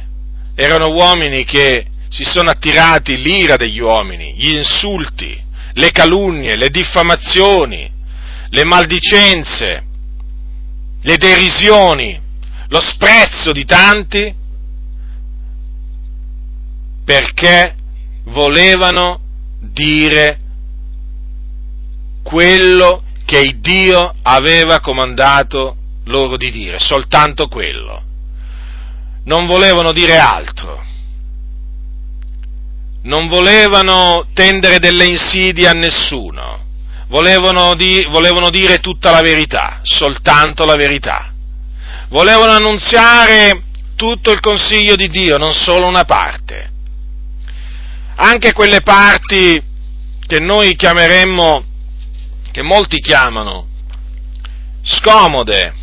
[0.53, 5.35] erano uomini che si sono attirati l'ira degli uomini, gli insulti,
[5.73, 7.97] le calunnie, le diffamazioni,
[8.49, 9.83] le maldicenze,
[11.01, 12.19] le derisioni,
[12.67, 14.35] lo sprezzo di tanti,
[17.03, 17.75] perché
[18.25, 19.19] volevano
[19.59, 20.37] dire
[22.23, 28.03] quello che Dio aveva comandato loro di dire, soltanto quello.
[29.25, 30.83] Non volevano dire altro.
[33.01, 36.67] Non volevano tendere delle insidie a nessuno.
[37.09, 41.33] Volevano, di, volevano dire tutta la verità, soltanto la verità.
[42.09, 43.63] Volevano annunziare
[43.95, 46.71] tutto il consiglio di Dio, non solo una parte.
[48.15, 49.61] Anche quelle parti
[50.25, 51.65] che noi chiameremmo
[52.51, 53.67] che molti chiamano
[54.83, 55.73] scomode,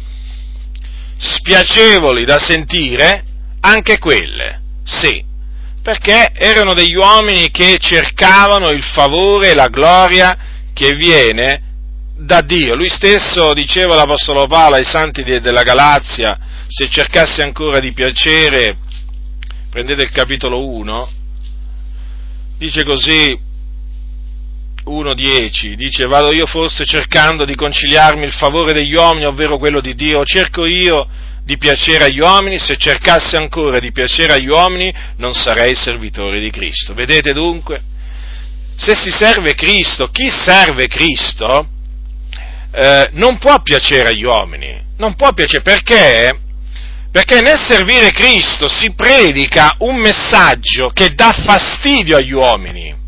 [1.18, 3.24] spiacevoli da sentire,
[3.60, 5.24] anche quelle, sì,
[5.82, 10.36] perché erano degli uomini che cercavano il favore e la gloria
[10.76, 11.62] che viene
[12.18, 12.76] da Dio.
[12.76, 18.76] Lui stesso diceva l'Apostolo Paolo ai santi della Galazia, se cercasse ancora di piacere,
[19.70, 21.10] prendete il capitolo 1,
[22.58, 23.44] dice così,
[24.86, 29.94] 1.10 dice vado io forse cercando di conciliarmi il favore degli uomini, ovvero quello di
[29.94, 31.08] Dio, cerco io
[31.42, 36.50] di piacere agli uomini, se cercassi ancora di piacere agli uomini non sarei servitore di
[36.50, 36.92] Cristo.
[36.92, 37.94] Vedete dunque?
[38.76, 41.68] Se si serve Cristo, chi serve Cristo
[42.72, 46.38] eh, non può piacere agli uomini, non può piacere perché?
[47.10, 53.04] Perché nel servire Cristo si predica un messaggio che dà fastidio agli uomini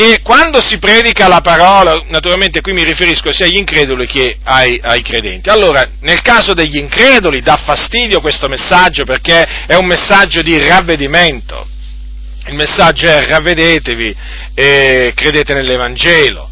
[0.00, 4.78] e quando si predica la parola, naturalmente qui mi riferisco sia agli increduli che ai,
[4.80, 5.48] ai, credenti.
[5.48, 11.66] Allora, nel caso degli increduli dà fastidio questo messaggio perché è un messaggio di ravvedimento.
[12.48, 14.16] Il messaggio è ravvedetevi
[14.54, 16.48] e credete nell'Evangelo,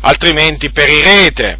[0.00, 1.58] altrimenti perirete.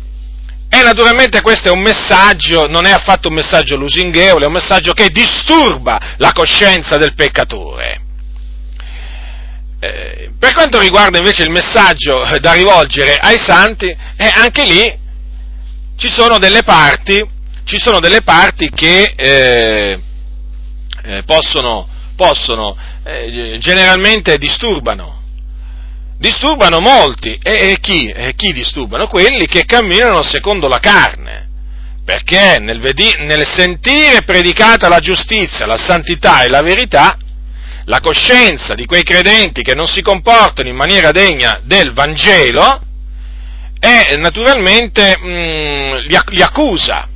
[0.71, 4.95] E naturalmente questo è un messaggio, non è affatto un messaggio lusinghevole, è un messaggio
[4.95, 8.01] che disturba la coscienza del peccatore.
[9.81, 14.99] Eh, per quanto riguarda invece il messaggio da rivolgere ai santi, eh, anche lì
[15.97, 17.37] ci sono delle parti,
[17.77, 20.01] sono delle parti che eh,
[21.03, 22.77] eh possono, possono
[23.09, 25.23] eh, generalmente disturbano.
[26.19, 27.39] Disturbano molti.
[27.43, 28.11] E, e chi?
[28.11, 29.07] E chi disturbano?
[29.07, 31.47] Quelli che camminano secondo la carne
[32.05, 37.19] perché nel, vedi- nel, sentire predicata la giustizia, la santità e la verità,
[37.85, 42.81] la coscienza di quei credenti che non si comportano in maniera degna del Vangelo
[43.79, 47.09] e naturalmente mh, mm, li, li accusa,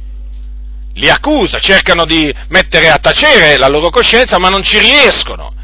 [0.93, 5.55] li accusa, cercano di mettere a tacere la loro coscienza ma non ci riescono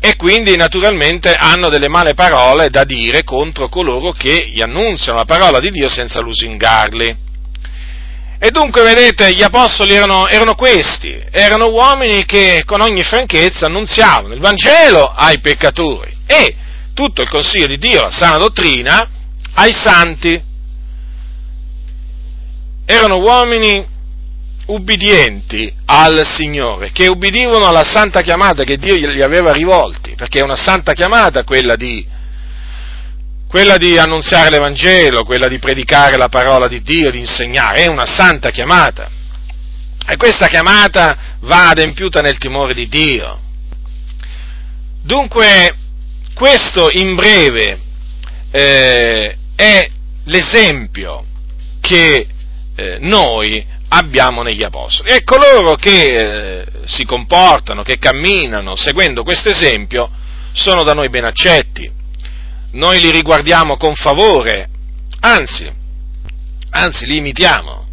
[0.00, 5.24] e quindi naturalmente hanno delle male parole da dire contro coloro che gli annunziano la
[5.24, 7.26] parola di Dio senza lusingarli.
[8.40, 14.32] E dunque, vedete, gli apostoli erano, erano, questi, erano uomini che con ogni franchezza annunziavano
[14.32, 16.54] il Vangelo ai peccatori e
[16.94, 19.08] tutto il consiglio di Dio, la sana dottrina,
[19.54, 20.40] ai santi.
[22.86, 23.84] Erano uomini
[24.68, 30.42] ubbidienti al Signore, che ubbidivano alla santa chiamata che Dio gli aveva rivolti, perché è
[30.42, 32.04] una santa chiamata quella di,
[33.48, 38.06] quella di annunziare l'Evangelo, quella di predicare la parola di Dio, di insegnare, è una
[38.06, 39.10] santa chiamata.
[40.06, 43.40] E questa chiamata va adempiuta nel timore di Dio.
[45.02, 45.74] Dunque,
[46.34, 47.80] questo in breve
[48.50, 49.90] eh, è
[50.24, 51.24] l'esempio
[51.80, 52.26] che
[52.74, 55.10] eh, noi abbiamo negli apostoli.
[55.10, 60.10] E coloro che eh, si comportano, che camminano seguendo questo esempio,
[60.52, 61.90] sono da noi ben accetti.
[62.72, 64.68] Noi li riguardiamo con favore,
[65.20, 65.70] anzi,
[66.70, 67.86] anzi li imitiamo.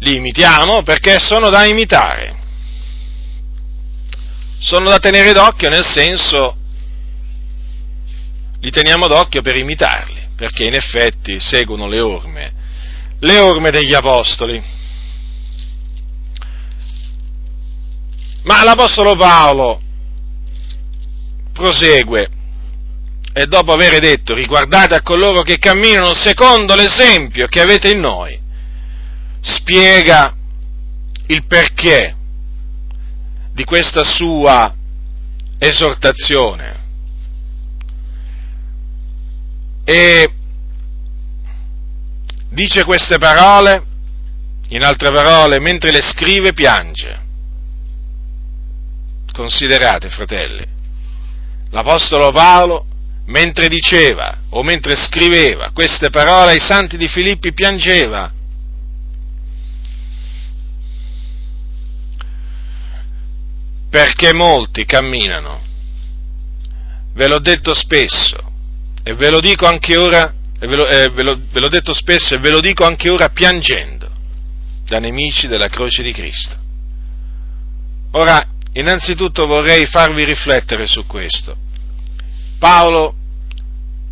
[0.00, 2.34] Li imitiamo perché sono da imitare.
[4.58, 6.56] Sono da tenere d'occhio nel senso,
[8.60, 12.55] li teniamo d'occhio per imitarli, perché in effetti seguono le orme
[13.20, 14.62] le orme degli apostoli.
[18.42, 19.80] Ma l'apostolo Paolo
[21.52, 22.30] prosegue
[23.32, 28.38] e dopo aver detto riguardate a coloro che camminano secondo l'esempio che avete in noi,
[29.40, 30.34] spiega
[31.26, 32.14] il perché
[33.52, 34.74] di questa sua
[35.58, 36.84] esortazione.
[39.84, 40.30] E
[42.56, 43.84] dice queste parole,
[44.70, 47.24] in altre parole, mentre le scrive piange.
[49.30, 50.66] Considerate, fratelli,
[51.68, 52.86] l'Apostolo Paolo,
[53.26, 58.32] mentre diceva o mentre scriveva queste parole ai santi di Filippi, piangeva.
[63.90, 65.60] Perché molti camminano,
[67.12, 68.36] ve l'ho detto spesso
[69.02, 71.92] e ve lo dico anche ora e ve, lo, eh, ve, lo, ve l'ho detto
[71.92, 74.10] spesso e ve lo dico anche ora piangendo,
[74.84, 76.56] da nemici della croce di Cristo.
[78.12, 78.42] Ora,
[78.72, 81.56] innanzitutto vorrei farvi riflettere su questo.
[82.58, 83.14] Paolo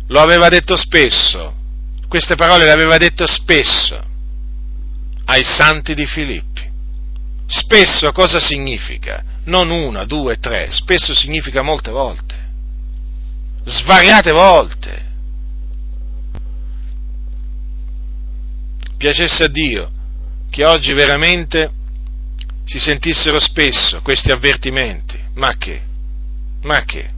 [0.07, 1.55] lo aveva detto spesso,
[2.07, 3.99] queste parole le aveva dette spesso
[5.25, 6.63] ai santi di Filippi.
[7.47, 9.23] Spesso cosa significa?
[9.45, 12.35] Non una, due, tre, spesso significa molte volte,
[13.63, 15.13] svariate volte.
[19.05, 19.91] Piacesse a Dio
[20.49, 21.71] che oggi veramente
[22.65, 25.19] si sentissero spesso questi avvertimenti.
[25.35, 25.79] Ma che?
[26.63, 27.09] Ma che?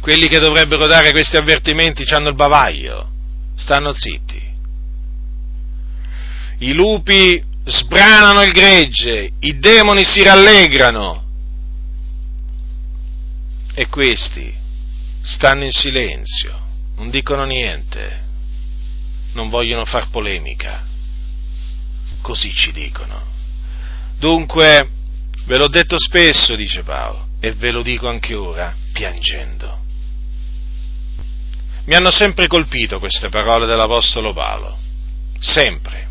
[0.00, 3.10] Quelli che dovrebbero dare questi avvertimenti hanno il bavaglio,
[3.56, 4.40] stanno zitti.
[6.58, 11.24] I lupi sbranano il gregge, i demoni si rallegrano
[13.74, 14.54] e questi
[15.22, 16.56] stanno in silenzio,
[16.98, 18.25] non dicono niente
[19.36, 20.82] non vogliono far polemica.
[22.22, 23.22] Così ci dicono.
[24.18, 24.88] Dunque,
[25.44, 29.84] ve l'ho detto spesso, dice Paolo, e ve lo dico anche ora, piangendo.
[31.84, 34.76] Mi hanno sempre colpito queste parole dell'Apostolo Paolo,
[35.38, 36.08] sempre.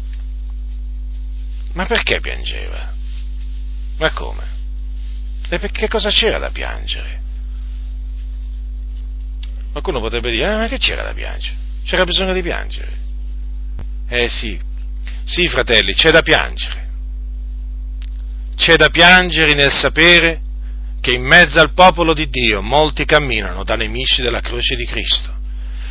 [1.73, 2.93] Ma perché piangeva?
[3.97, 4.53] Ma come?
[5.49, 7.21] E perché cosa c'era da piangere?
[9.71, 11.57] Qualcuno potrebbe dire, eh, ma che c'era da piangere?
[11.83, 13.04] C'era bisogno di piangere.
[14.07, 14.59] Eh sì,
[15.23, 16.83] sì fratelli, c'è da piangere.
[18.55, 20.41] C'è da piangere nel sapere
[21.01, 25.33] che in mezzo al popolo di Dio molti camminano da nemici della croce di Cristo.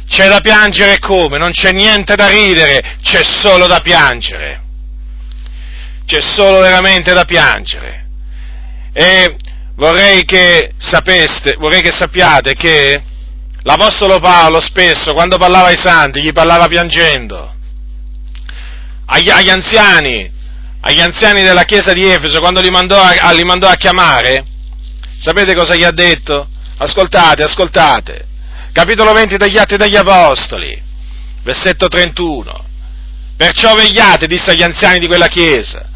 [0.09, 1.39] C'è da piangere come?
[1.39, 4.63] Non c'è niente da ridere, c'è solo da piangere.
[6.07, 8.07] C'è solo veramente da piangere.
[8.93, 9.37] E
[9.77, 13.03] vorrei che sapeste, vorrei che sappiate che
[13.63, 17.54] l'Apostolo Paolo spesso quando parlava ai santi gli parlava piangendo
[19.07, 20.31] agli, agli anziani,
[20.81, 24.45] agli anziani della chiesa di Efeso, quando li mandò, a, li mandò a chiamare,
[25.19, 26.49] sapete cosa gli ha detto?
[26.77, 28.27] Ascoltate, ascoltate.
[28.73, 30.81] Capitolo 20 degli Atti degli Apostoli,
[31.43, 32.65] versetto 31.
[33.37, 35.89] Perciò vegliate, disse agli anziani di quella chiesa,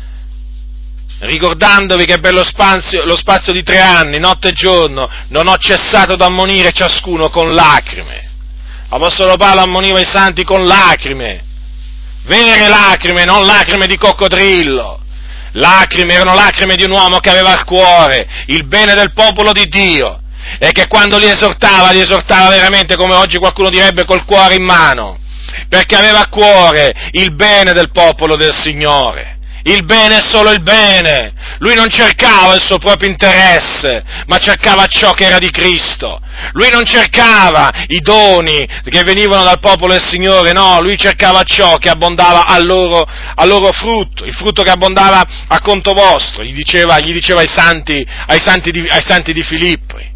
[1.21, 5.57] ricordandovi che per lo spazio, lo spazio di tre anni, notte e giorno, non ho
[5.57, 8.26] cessato d'ammonire ciascuno con lacrime.
[8.91, 11.45] Apostolo Paolo ammoniva i santi con lacrime,
[12.29, 15.01] vere lacrime, non lacrime di coccodrillo.
[15.53, 19.66] Lacrime erano lacrime di un uomo che aveva al cuore il bene del popolo di
[19.66, 20.20] Dio
[20.59, 24.62] e che quando li esortava, li esortava veramente come oggi qualcuno direbbe col cuore in
[24.62, 25.18] mano,
[25.68, 30.62] perché aveva a cuore il bene del popolo del Signore il bene è solo il
[30.62, 31.32] bene.
[31.59, 36.20] Lui non cercava il suo proprio interesse, ma cercava ciò che era di Cristo.
[36.52, 41.76] Lui non cercava i doni che venivano dal popolo del Signore, no, lui cercava ciò
[41.78, 43.04] che abbondava al loro,
[43.34, 47.48] al loro frutto, il frutto che abbondava a conto vostro, gli diceva, gli diceva ai,
[47.48, 50.06] santi, ai, santi di, ai santi di Filippi.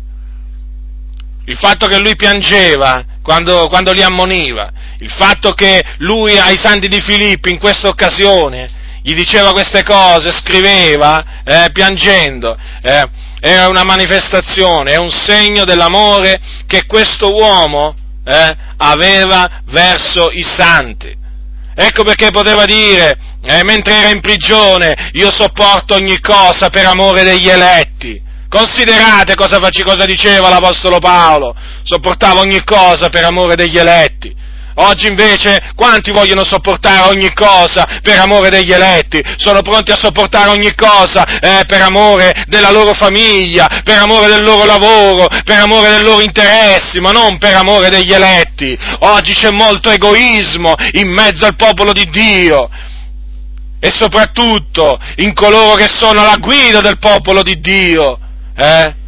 [1.47, 4.71] Il fatto che lui piangeva quando, quando li ammoniva,
[5.01, 10.33] il fatto che lui ai santi di Filippi in questa occasione gli diceva queste cose,
[10.33, 13.05] scriveva, eh, piangendo, eh,
[13.41, 21.21] era una manifestazione, è un segno dell'amore che questo uomo eh, aveva verso i santi.
[21.75, 27.25] Ecco perché poteva dire, eh, mentre era in prigione, io sopporto ogni cosa per amore
[27.25, 28.21] degli eletti.
[28.49, 34.33] Considerate cosa, cosa diceva l'Apostolo Paolo, sopportava ogni cosa per amore degli eletti.
[34.75, 39.23] Oggi invece quanti vogliono sopportare ogni cosa per amore degli eletti?
[39.37, 44.43] Sono pronti a sopportare ogni cosa eh, per amore della loro famiglia, per amore del
[44.43, 48.79] loro lavoro, per amore dei loro interessi, ma non per amore degli eletti.
[49.01, 52.71] Oggi c'è molto egoismo in mezzo al popolo di Dio
[53.85, 58.19] e soprattutto in coloro che sono alla guida del popolo di Dio.
[58.57, 59.01] Eh?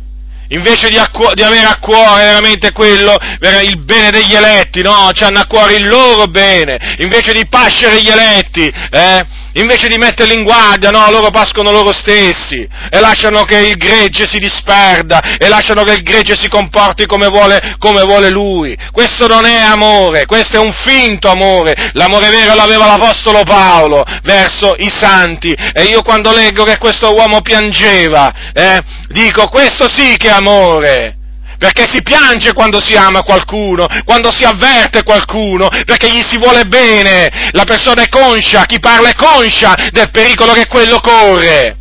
[0.49, 3.17] Invece di, accu- di, avere a cuore veramente quello,
[3.63, 8.09] il bene degli eletti, no, hanno a cuore il loro bene, invece di pascere gli
[8.09, 13.59] eletti, eh, invece di metterli in guardia, no, loro pascono loro stessi e lasciano che
[13.59, 18.31] il gregge si disperda e lasciano che il gregge si comporti come vuole, come vuole
[18.31, 18.77] lui.
[18.93, 21.75] Questo non è amore, questo è un finto amore.
[21.93, 27.41] L'amore vero l'aveva l'Apostolo Paolo verso i santi e io quando leggo che questo uomo
[27.41, 31.23] piangeva, eh, dico questo sì che è amore
[31.59, 36.65] perché si piange quando si ama qualcuno, quando si avverte qualcuno, perché gli si vuole
[36.65, 41.77] bene, la persona è conscia, chi parla è conscia del pericolo che quello corre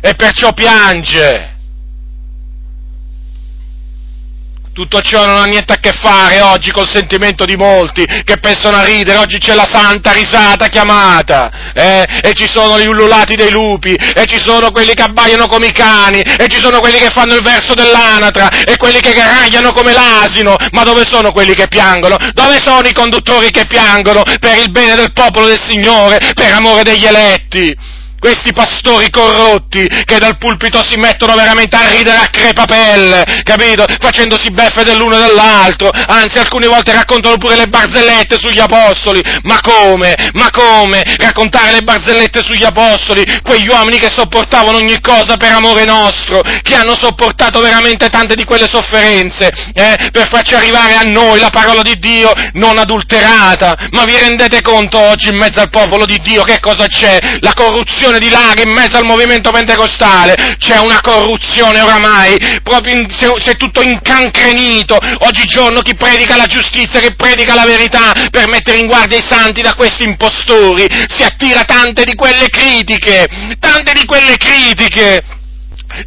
[0.00, 1.51] e perciò piange.
[4.72, 8.78] Tutto ciò non ha niente a che fare oggi col sentimento di molti che pensano
[8.78, 12.06] a ridere, oggi c'è la santa risata chiamata, eh?
[12.22, 15.72] e ci sono gli ululati dei lupi, e ci sono quelli che abbaiano come i
[15.72, 19.92] cani, e ci sono quelli che fanno il verso dell'anatra, e quelli che garragliano come
[19.92, 22.16] l'asino, ma dove sono quelli che piangono?
[22.32, 26.82] Dove sono i conduttori che piangono per il bene del popolo del Signore, per amore
[26.82, 27.76] degli eletti?
[28.22, 33.84] Questi pastori corrotti che dal pulpito si mettono veramente a ridere a crepapelle, capito?
[33.98, 39.58] Facendosi beffe dell'uno e dell'altro, anzi alcune volte raccontano pure le barzellette sugli apostoli, ma
[39.60, 40.14] come?
[40.34, 41.02] Ma come?
[41.18, 46.76] Raccontare le barzellette sugli apostoli, quegli uomini che sopportavano ogni cosa per amore nostro, che
[46.76, 51.82] hanno sopportato veramente tante di quelle sofferenze, eh, per farci arrivare a noi la parola
[51.82, 56.44] di Dio non adulterata, ma vi rendete conto oggi in mezzo al popolo di Dio
[56.44, 57.18] che cosa c'è?
[57.40, 62.94] La corruzione corruzione di laga in mezzo al movimento pentecostale, c'è una corruzione oramai, proprio
[62.94, 68.48] in, si, è tutto incancrenito, oggigiorno chi predica la giustizia, chi predica la verità per
[68.48, 73.92] mettere in guardia i santi da questi impostori, si attira tante di quelle critiche, tante
[73.92, 75.40] di quelle critiche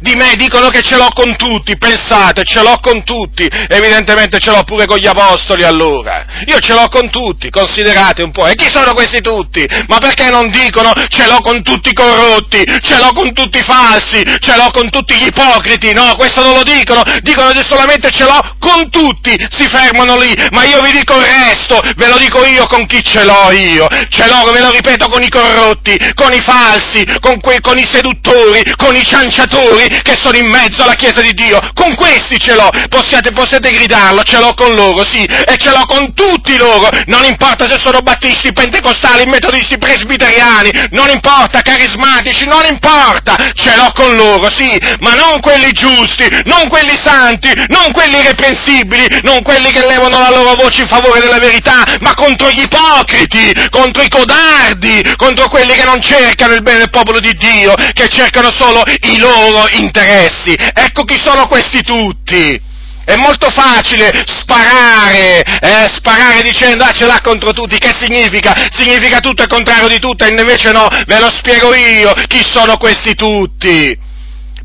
[0.00, 4.50] di me dicono che ce l'ho con tutti, pensate, ce l'ho con tutti, evidentemente ce
[4.50, 6.24] l'ho pure con gli apostoli allora.
[6.46, 8.46] Io ce l'ho con tutti, considerate un po'.
[8.46, 9.66] E chi sono questi tutti?
[9.88, 13.64] Ma perché non dicono ce l'ho con tutti i corrotti, ce l'ho con tutti i
[13.64, 15.92] falsi, ce l'ho con tutti gli ipocriti?
[15.92, 20.64] No, questo non lo dicono, dicono solamente ce l'ho con tutti, si fermano lì, ma
[20.64, 24.26] io vi dico il resto, ve lo dico io con chi ce l'ho io, ce
[24.26, 28.62] l'ho, ve lo ripeto, con i corrotti, con i falsi, con, que- con i seduttori,
[28.76, 32.54] con i cianciatori, pastori che sono in mezzo alla Chiesa di Dio, con questi ce
[32.54, 36.88] l'ho, possiate, possiate gridarlo, ce l'ho con loro, sì, e ce l'ho con tutti loro,
[37.06, 43.92] non importa se sono battisti, pentecostali, metodisti, presbiteriani, non importa, carismatici, non importa, ce l'ho
[43.94, 49.70] con loro, sì, ma non quelli giusti, non quelli santi, non quelli irreprensibili, non quelli
[49.70, 54.08] che levano la loro voce in favore della verità, ma contro gli ipocriti, contro i
[54.08, 58.82] codardi, contro quelli che non cercano il bene del popolo di Dio, che cercano solo
[59.02, 60.54] i loro interessi.
[60.54, 62.74] Ecco chi sono questi tutti.
[63.04, 68.52] È molto facile sparare, eh, sparare dicendo ah ce l'ha contro tutti, che significa?
[68.72, 72.76] Significa tutto il contrario di tutto e invece no, ve lo spiego io chi sono
[72.78, 74.05] questi tutti.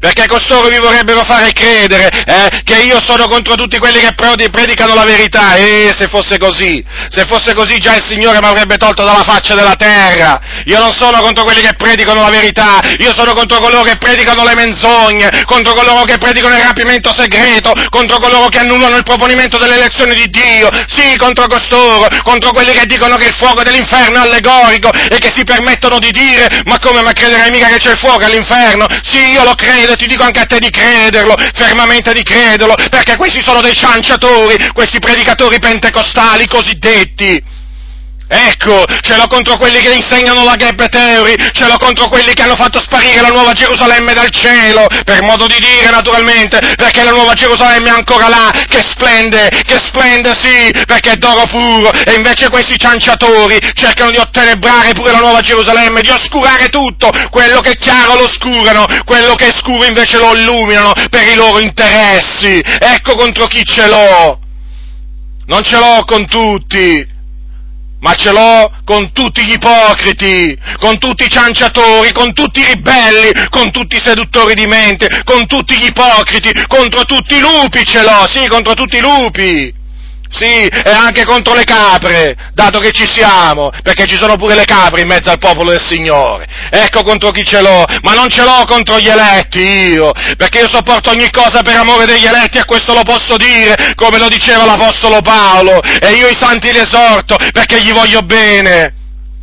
[0.01, 4.15] Perché costoro vi vorrebbero fare credere eh, che io sono contro tutti quelli che
[4.49, 8.77] predicano la verità, e se fosse così, se fosse così già il Signore mi avrebbe
[8.77, 13.13] tolto dalla faccia della terra, io non sono contro quelli che predicano la verità, io
[13.13, 18.17] sono contro coloro che predicano le menzogne, contro coloro che predicano il rapimento segreto, contro
[18.17, 22.87] coloro che annullano il proponimento delle elezioni di Dio, sì, contro costoro, contro quelli che
[22.87, 27.03] dicono che il fuoco dell'inferno è allegorico e che si permettono di dire, ma come,
[27.03, 28.87] ma crederai mica che c'è il fuoco all'inferno?
[29.03, 32.75] Sì, io lo credo e ti dico anche a te di crederlo, fermamente di crederlo,
[32.89, 37.59] perché questi sono dei cianciatori, questi predicatori pentecostali cosiddetti.
[38.33, 42.43] Ecco, ce l'ho contro quelli che insegnano la gap theory, ce l'ho contro quelli che
[42.43, 47.11] hanno fatto sparire la nuova Gerusalemme dal cielo, per modo di dire naturalmente, perché la
[47.11, 52.13] nuova Gerusalemme è ancora là, che splende, che splende sì, perché è d'oro puro, e
[52.13, 57.71] invece questi cianciatori cercano di ottenebrare pure la nuova Gerusalemme, di oscurare tutto, quello che
[57.71, 62.63] è chiaro lo oscurano, quello che è scuro invece lo illuminano per i loro interessi.
[62.63, 64.39] Ecco contro chi ce l'ho.
[65.47, 67.10] Non ce l'ho con tutti,
[68.01, 73.31] ma ce l'ho con tutti gli ipocriti, con tutti i cianciatori, con tutti i ribelli,
[73.49, 78.01] con tutti i seduttori di mente, con tutti gli ipocriti, contro tutti i lupi ce
[78.01, 79.80] l'ho, sì, contro tutti i lupi.
[80.33, 84.63] Sì, e anche contro le capre, dato che ci siamo, perché ci sono pure le
[84.63, 86.47] capre in mezzo al popolo del Signore.
[86.69, 90.69] Ecco contro chi ce l'ho, ma non ce l'ho contro gli eletti io, perché io
[90.69, 94.63] sopporto ogni cosa per amore degli eletti e questo lo posso dire, come lo diceva
[94.63, 98.93] l'Apostolo Paolo, e io i santi li esorto perché gli voglio bene.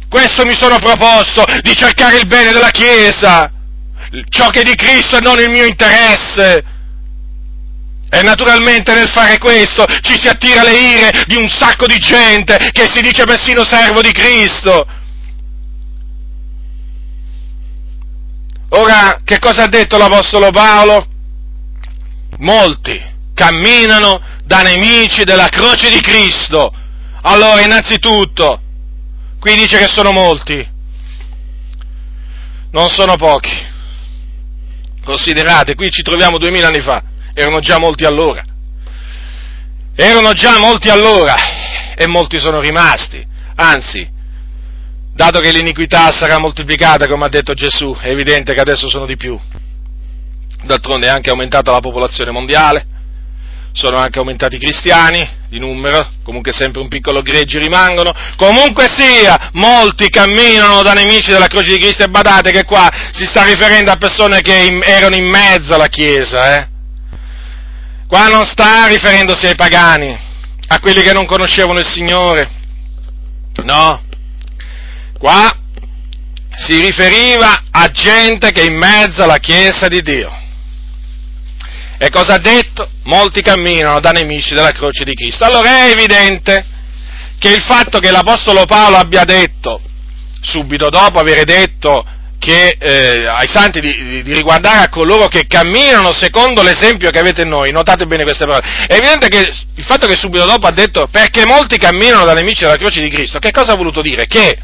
[0.08, 3.52] Questo mi sono proposto, di cercare il bene della Chiesa,
[4.30, 6.76] ciò che è di Cristo e non il mio interesse.
[8.10, 12.56] E naturalmente nel fare questo ci si attira le ire di un sacco di gente
[12.72, 14.86] che si dice persino servo di Cristo.
[18.70, 21.06] Ora, che cosa ha detto l'Apostolo Paolo?
[22.38, 22.98] Molti
[23.34, 26.72] camminano da nemici della croce di Cristo.
[27.22, 28.60] Allora, innanzitutto,
[29.38, 30.66] qui dice che sono molti,
[32.70, 33.66] non sono pochi.
[35.04, 37.02] Considerate, qui ci troviamo duemila anni fa
[37.38, 38.42] erano già molti allora.
[39.94, 41.34] Erano già molti allora
[41.96, 43.24] e molti sono rimasti.
[43.54, 44.08] Anzi,
[45.14, 49.16] dato che l'iniquità sarà moltiplicata, come ha detto Gesù, è evidente che adesso sono di
[49.16, 49.38] più.
[50.64, 52.86] D'altronde è anche aumentata la popolazione mondiale,
[53.72, 59.50] sono anche aumentati i cristiani di numero, comunque sempre un piccolo gregge rimangono, comunque sia,
[59.52, 63.92] molti camminano da nemici della croce di Cristo e badate che qua si sta riferendo
[63.92, 66.77] a persone che erano in mezzo alla Chiesa, eh?
[68.08, 70.18] Qua non sta riferendosi ai pagani,
[70.68, 72.48] a quelli che non conoscevano il Signore,
[73.64, 74.02] no.
[75.18, 75.54] Qua
[76.56, 80.34] si riferiva a gente che è in mezzo alla Chiesa di Dio.
[81.98, 82.88] E cosa ha detto?
[83.02, 85.44] Molti camminano da nemici della croce di Cristo.
[85.44, 86.64] Allora è evidente
[87.38, 89.82] che il fatto che l'Apostolo Paolo abbia detto,
[90.40, 92.06] subito dopo aver detto
[92.38, 97.44] che, eh, ai santi di, di, riguardare a coloro che camminano secondo l'esempio che avete
[97.44, 101.08] noi, notate bene queste parole, è evidente che il fatto che subito dopo ha detto
[101.10, 104.26] perché molti camminano da nemici della croce di Cristo, che cosa ha voluto dire?
[104.26, 104.58] Che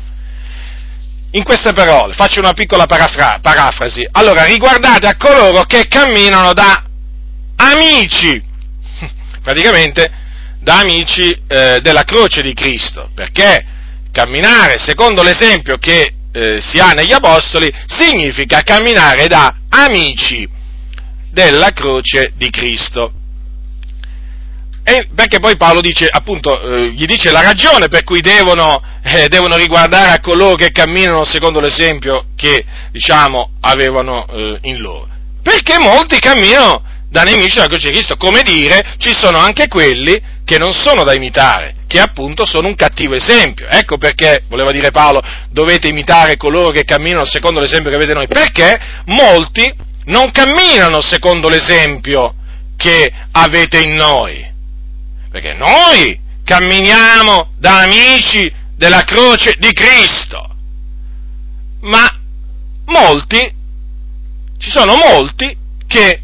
[1.32, 6.84] in queste parole, faccio una piccola parafra- parafrasi, allora riguardate a coloro che camminano da
[7.56, 8.40] amici,
[9.42, 10.10] praticamente
[10.60, 13.66] da amici eh, della croce di Cristo, perché
[14.12, 20.48] camminare secondo l'esempio che eh, si ha negli Apostoli significa camminare da amici
[21.30, 23.12] della croce di Cristo.
[24.82, 29.28] E perché poi Paolo dice, appunto, eh, gli dice la ragione per cui devono, eh,
[29.28, 35.08] devono, riguardare a coloro che camminano secondo l'esempio che, diciamo, avevano eh, in loro.
[35.40, 40.20] Perché molti camminano da nemici della croce di Cristo, come dire, ci sono anche quelli
[40.44, 43.68] che non sono da imitare, che appunto sono un cattivo esempio.
[43.68, 48.26] Ecco perché, voleva dire Paolo, dovete imitare coloro che camminano secondo l'esempio che avete noi,
[48.26, 49.72] perché molti
[50.06, 52.34] non camminano secondo l'esempio
[52.76, 54.44] che avete in noi.
[55.30, 60.48] Perché noi camminiamo da amici della croce di Cristo.
[61.82, 62.12] Ma
[62.86, 63.38] molti,
[64.58, 66.22] ci sono molti che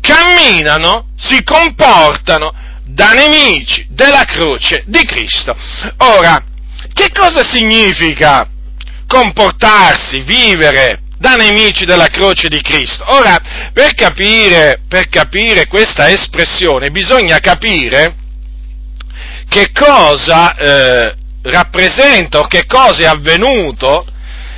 [0.00, 2.52] camminano, si comportano
[2.84, 5.56] da nemici della croce di Cristo.
[5.98, 6.44] Ora,
[6.92, 8.48] che cosa significa
[9.06, 13.04] comportarsi, vivere da nemici della croce di Cristo?
[13.12, 13.38] Ora,
[13.72, 18.16] per capire, per capire questa espressione bisogna capire
[19.48, 24.06] che cosa eh, rappresenta o che cosa è avvenuto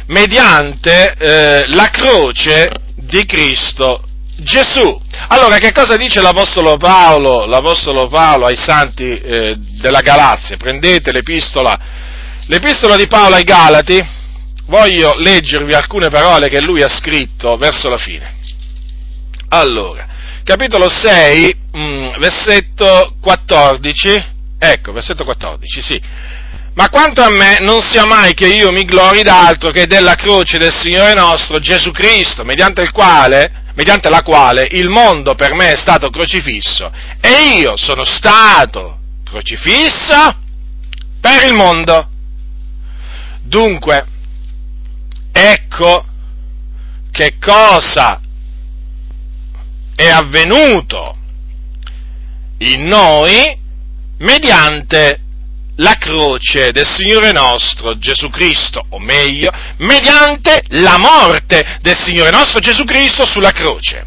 [0.06, 4.08] mediante eh, la croce di Cristo
[4.44, 5.00] Gesù.
[5.28, 10.56] Allora, che cosa dice l'Apostolo Paolo, l'Apostolo Paolo ai santi eh, della Galazia?
[10.56, 11.76] Prendete l'epistola,
[12.46, 14.00] l'epistola di Paolo ai Galati,
[14.66, 18.36] voglio leggervi alcune parole che lui ha scritto verso la fine.
[19.48, 20.06] Allora,
[20.44, 24.24] capitolo 6, mh, mm, versetto 14,
[24.58, 26.00] ecco, versetto 14, sì.
[26.74, 30.58] Ma quanto a me, non sia mai che io mi glori d'altro che della croce
[30.58, 35.72] del Signore nostro Gesù Cristo, mediante il quale mediante la quale il mondo per me
[35.72, 40.36] è stato crocifisso e io sono stato crocifisso
[41.20, 42.08] per il mondo.
[43.42, 44.06] Dunque,
[45.32, 46.06] ecco
[47.10, 48.20] che cosa
[49.94, 51.16] è avvenuto
[52.58, 53.56] in noi
[54.18, 55.23] mediante
[55.76, 62.60] la croce del Signore nostro Gesù Cristo, o meglio, mediante la morte del Signore nostro
[62.60, 64.06] Gesù Cristo sulla croce.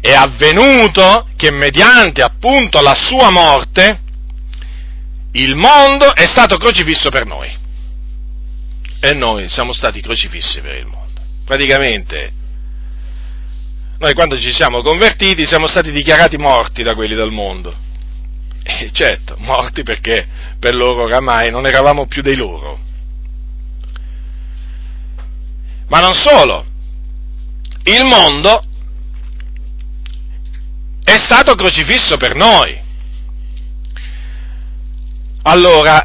[0.00, 4.00] È avvenuto che mediante appunto la sua morte
[5.32, 7.66] il mondo è stato crocifisso per noi.
[9.00, 11.20] E noi siamo stati crocifissi per il mondo.
[11.44, 12.32] Praticamente,
[13.98, 17.86] noi quando ci siamo convertiti siamo stati dichiarati morti da quelli del mondo
[18.68, 20.26] eh, certo, morti perché
[20.58, 22.78] per loro oramai non eravamo più dei loro.
[25.88, 26.66] Ma non solo,
[27.84, 28.62] il mondo
[31.02, 32.78] è stato crocifisso per noi.
[35.44, 36.04] Allora,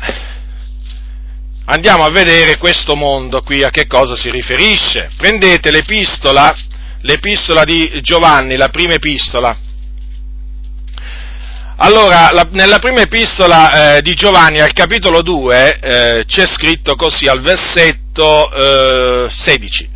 [1.66, 5.12] andiamo a vedere questo mondo qui a che cosa si riferisce.
[5.18, 6.56] Prendete l'epistola,
[7.02, 9.58] l'epistola di Giovanni, la prima epistola,
[11.84, 17.28] allora, la, nella prima epistola eh, di Giovanni, al capitolo 2, eh, c'è scritto così
[17.28, 19.90] al versetto eh, 16.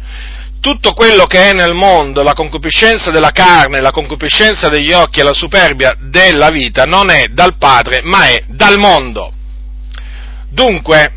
[0.60, 5.24] Tutto quello che è nel mondo, la concupiscenza della carne, la concupiscenza degli occhi e
[5.24, 9.32] la superbia della vita, non è dal Padre, ma è dal mondo.
[10.50, 11.14] Dunque,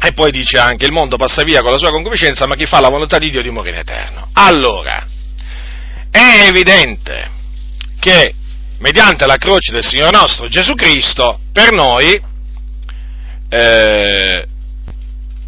[0.00, 2.80] e poi dice anche, il mondo passa via con la sua concupiscenza, ma chi fa
[2.80, 4.30] la volontà di Dio dimora in eterno.
[4.32, 5.06] Allora,
[6.10, 7.30] è evidente
[8.00, 8.36] che
[8.84, 12.22] mediante la croce del Signore nostro Gesù Cristo, per noi
[13.48, 14.46] eh,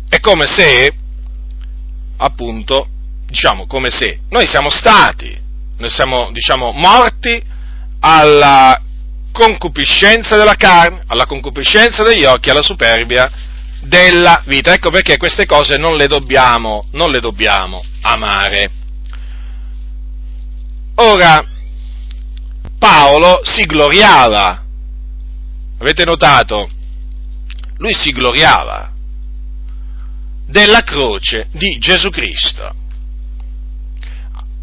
[0.08, 0.90] è come se,
[2.16, 2.88] appunto,
[3.26, 5.38] diciamo come se noi siamo stati,
[5.76, 7.42] noi siamo, diciamo, morti
[8.00, 8.80] alla
[9.32, 13.30] concupiscenza della carne, alla concupiscenza degli occhi, alla superbia
[13.82, 14.72] della vita.
[14.72, 18.70] Ecco perché queste cose non le dobbiamo, non le dobbiamo amare.
[20.94, 21.44] Ora,
[22.78, 24.62] Paolo si gloriava.
[25.78, 26.70] Avete notato?
[27.78, 28.92] Lui si gloriava
[30.46, 32.74] della croce di Gesù Cristo.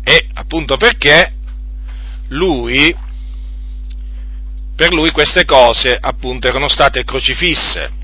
[0.04, 1.34] E appunto perché
[2.30, 2.96] lui,
[4.76, 8.02] per lui queste cose appunto erano state crocifisse.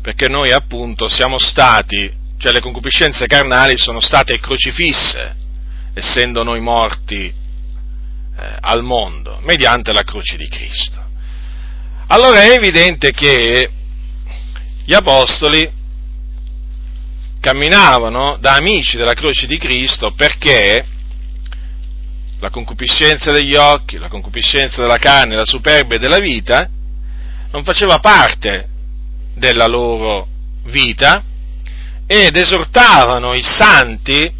[0.00, 5.34] Perché noi appunto siamo stati, cioè le concupiscenze carnali sono state crocifisse,
[5.94, 7.42] essendo noi morti
[8.36, 11.02] eh, al mondo mediante la croce di Cristo.
[12.08, 13.70] Allora è evidente che
[14.84, 15.70] gli apostoli
[17.40, 20.86] camminavano da amici della croce di Cristo perché
[22.40, 26.68] la concupiscenza degli occhi, la concupiscenza della carne, la superbia della vita
[27.50, 28.68] non faceva parte
[29.34, 30.28] della loro
[30.64, 31.22] vita
[32.06, 34.30] ed esortavano i santi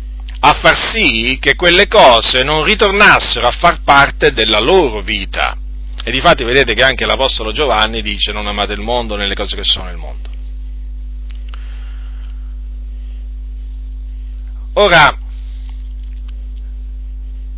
[0.46, 5.56] a far sì che quelle cose non ritornassero a far parte della loro vita.
[6.04, 9.64] E difatti vedete che anche l'Apostolo Giovanni dice non amate il mondo nelle cose che
[9.64, 10.28] sono nel mondo.
[14.74, 15.18] Ora,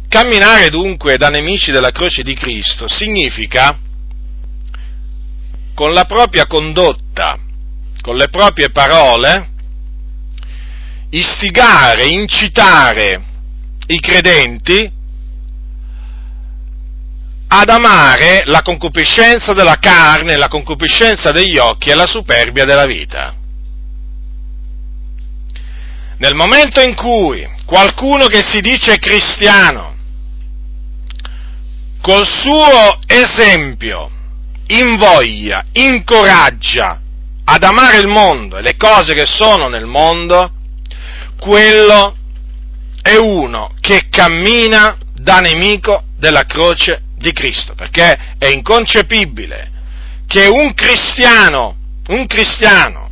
[0.09, 3.77] camminare dunque da nemici della croce di Cristo significa
[5.75, 7.37] con la propria condotta,
[8.01, 9.55] con le proprie parole,
[11.17, 13.23] istigare, incitare
[13.87, 14.93] i credenti
[17.49, 23.35] ad amare la concupiscenza della carne, la concupiscenza degli occhi e la superbia della vita.
[26.19, 29.95] Nel momento in cui qualcuno che si dice cristiano,
[32.01, 34.11] col suo esempio,
[34.69, 37.01] invoglia, incoraggia
[37.45, 40.51] ad amare il mondo e le cose che sono nel mondo,
[41.39, 42.17] quello
[43.03, 49.71] è uno che cammina da nemico della croce di Cristo, perché è inconcepibile
[50.27, 51.77] che un cristiano,
[52.09, 53.11] un cristiano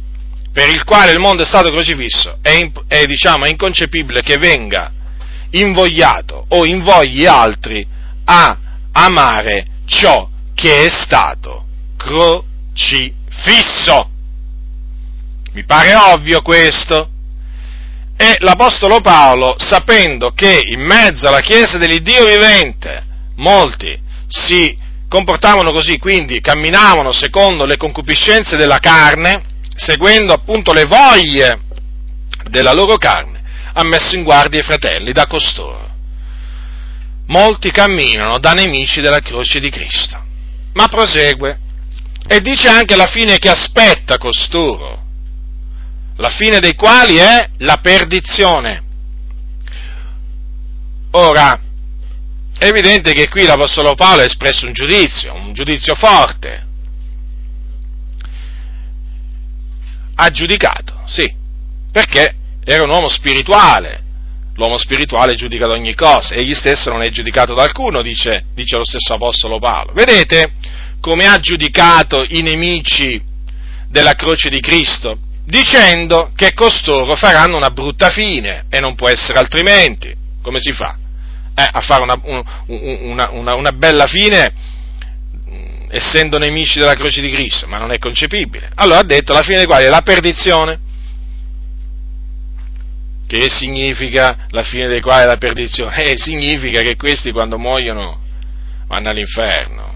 [0.53, 4.93] per il quale il mondo è stato crocifisso, è, è, diciamo, è inconcepibile che venga
[5.51, 7.87] invogliato o invogli altri
[8.25, 8.59] a
[8.93, 11.67] amare ciò che è stato
[11.97, 14.11] crocifisso.
[15.53, 17.11] Mi pare ovvio questo.
[18.17, 23.05] E l'Apostolo Paolo, sapendo che in mezzo alla Chiesa dell'Iddio vivente
[23.37, 23.99] molti
[24.29, 24.77] si
[25.09, 29.43] comportavano così, quindi camminavano secondo le concupiscenze della carne,
[29.77, 31.61] seguendo appunto le voglie
[32.49, 33.43] della loro carne,
[33.73, 35.93] ha messo in guardia i fratelli da costoro.
[37.27, 40.23] Molti camminano da nemici della croce di Cristo.
[40.75, 41.59] Ma prosegue
[42.27, 45.04] e dice anche la fine che aspetta costoro,
[46.17, 48.83] la fine dei quali è la perdizione.
[51.13, 51.61] Ora,
[52.57, 56.67] è evidente che qui l'Apostolo Paolo ha espresso un giudizio, un giudizio forte.
[60.17, 61.33] Ha giudicato, sì,
[61.91, 64.03] perché era un uomo spirituale.
[64.57, 68.77] L'uomo spirituale giudica ad ogni cosa, egli stesso non è giudicato da alcuno, dice, dice
[68.77, 69.93] lo stesso Apostolo Paolo.
[69.93, 70.53] Vedete
[71.01, 73.21] come ha giudicato i nemici
[73.89, 75.19] della croce di Cristo?
[75.45, 80.15] Dicendo che costoro faranno una brutta fine e non può essere altrimenti.
[80.43, 80.99] Come si fa?
[81.55, 82.21] eh, a fare una,
[82.67, 84.53] una, una, una bella fine
[85.49, 88.71] mm, essendo nemici della croce di Cristo, ma non è concepibile.
[88.75, 90.81] Allora ha detto la fine di quale è la perdizione.
[93.27, 95.95] Che significa la fine dei quali è la perdizione?
[96.05, 98.21] Eh, significa che questi quando muoiono
[98.87, 99.94] vanno all'inferno.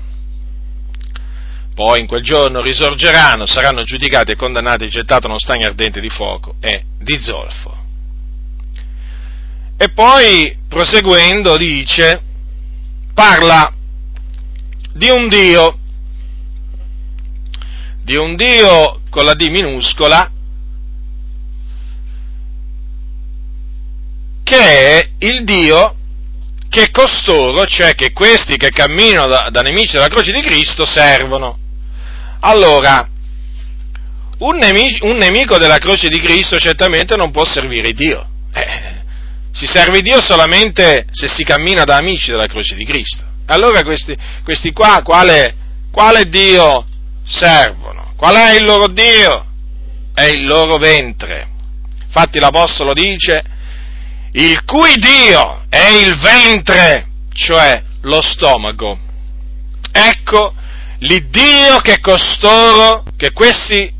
[1.78, 6.00] Poi in quel giorno risorgeranno, saranno giudicati e condannati e gettati in uno stagno ardente
[6.00, 7.84] di fuoco e di zolfo.
[9.76, 12.20] E poi, proseguendo, dice,
[13.14, 13.72] parla
[14.92, 15.78] di un Dio,
[18.02, 20.32] di un Dio con la D minuscola,
[24.42, 25.94] che è il Dio
[26.68, 31.66] che costoro, cioè che questi che camminano da, da nemici della croce di Cristo, servono.
[32.40, 33.08] Allora,
[34.38, 38.26] un nemico, un nemico, della croce di Cristo certamente non può servire Dio.
[38.52, 39.02] Eh,
[39.50, 43.24] si serve Dio solamente se si cammina da amici della croce di Cristo.
[43.46, 45.54] Allora questi, questi qua, quale,
[45.90, 46.84] quale Dio
[47.24, 48.12] servono?
[48.16, 49.46] Qual è il loro Dio?
[50.14, 51.48] È il loro ventre.
[52.04, 53.42] Infatti l'Apostolo dice,
[54.32, 58.98] il cui Dio è il ventre, cioè lo stomaco.
[59.90, 60.54] Ecco
[60.98, 63.92] l'Iddio che costoro, che questi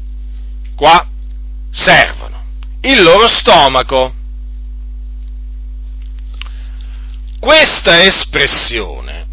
[0.75, 1.07] qua
[1.71, 2.45] servono.
[2.83, 4.15] Il loro stomaco.
[7.41, 9.27] Questa espressione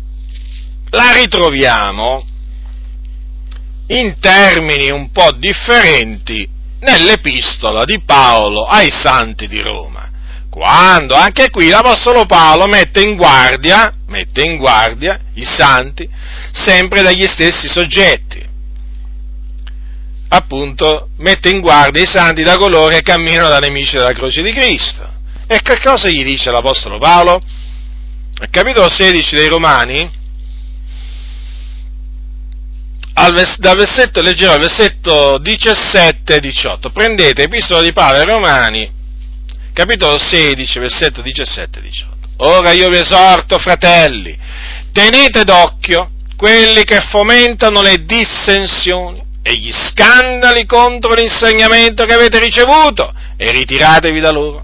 [0.89, 2.24] la ritroviamo
[3.88, 6.47] in termini un po' differenti
[6.80, 9.94] nell'epistola di Paolo ai santi di Roma,
[10.55, 16.09] quando anche qui l'Apostolo Paolo mette in guardia, mette in guardia i santi
[16.53, 18.41] sempre dagli stessi soggetti.
[20.29, 24.53] Appunto, mette in guardia i santi da coloro che camminano da nemici della croce di
[24.53, 25.05] Cristo.
[25.45, 27.41] E che cosa gli dice l'Apostolo Paolo?
[28.37, 30.09] al capitolo 16 dei Romani,
[33.33, 36.91] vers- dal versetto, leggerò il versetto 17 e 18.
[36.91, 38.95] Prendete Epistola di Paolo ai Romani,
[39.76, 42.15] capitolo 16, versetto 17 e 18.
[42.38, 44.38] Ora io vi esorto, fratelli,
[44.93, 53.13] tenete d'occhio quelli che fomentano le dissensioni e gli scandali contro l'insegnamento che avete ricevuto
[53.36, 54.63] e ritiratevi da loro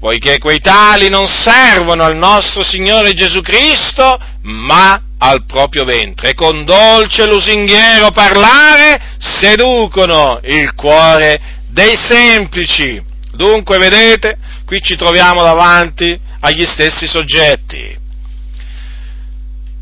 [0.00, 6.34] poiché quei tali non servono al nostro Signore Gesù Cristo, ma al proprio ventre, e
[6.34, 13.07] con dolce lusinghiero parlare seducono il cuore dei semplici.
[13.38, 14.36] Dunque, vedete,
[14.66, 17.96] qui ci troviamo davanti agli stessi soggetti,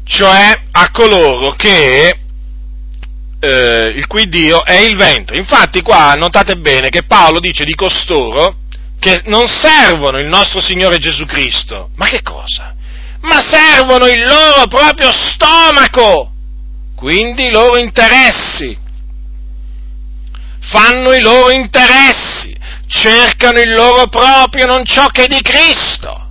[0.04, 2.18] cioè a coloro che
[3.40, 5.38] eh, il cui Dio è il ventre.
[5.38, 8.58] Infatti qua notate bene che Paolo dice di costoro
[8.98, 11.88] che non servono il nostro Signore Gesù Cristo.
[11.96, 12.74] Ma che cosa?
[13.22, 16.30] Ma servono il loro proprio stomaco,
[16.94, 18.76] quindi i loro interessi.
[20.60, 22.54] Fanno i loro interessi,
[22.86, 26.24] cercano il loro proprio, non ciò che è di Cristo.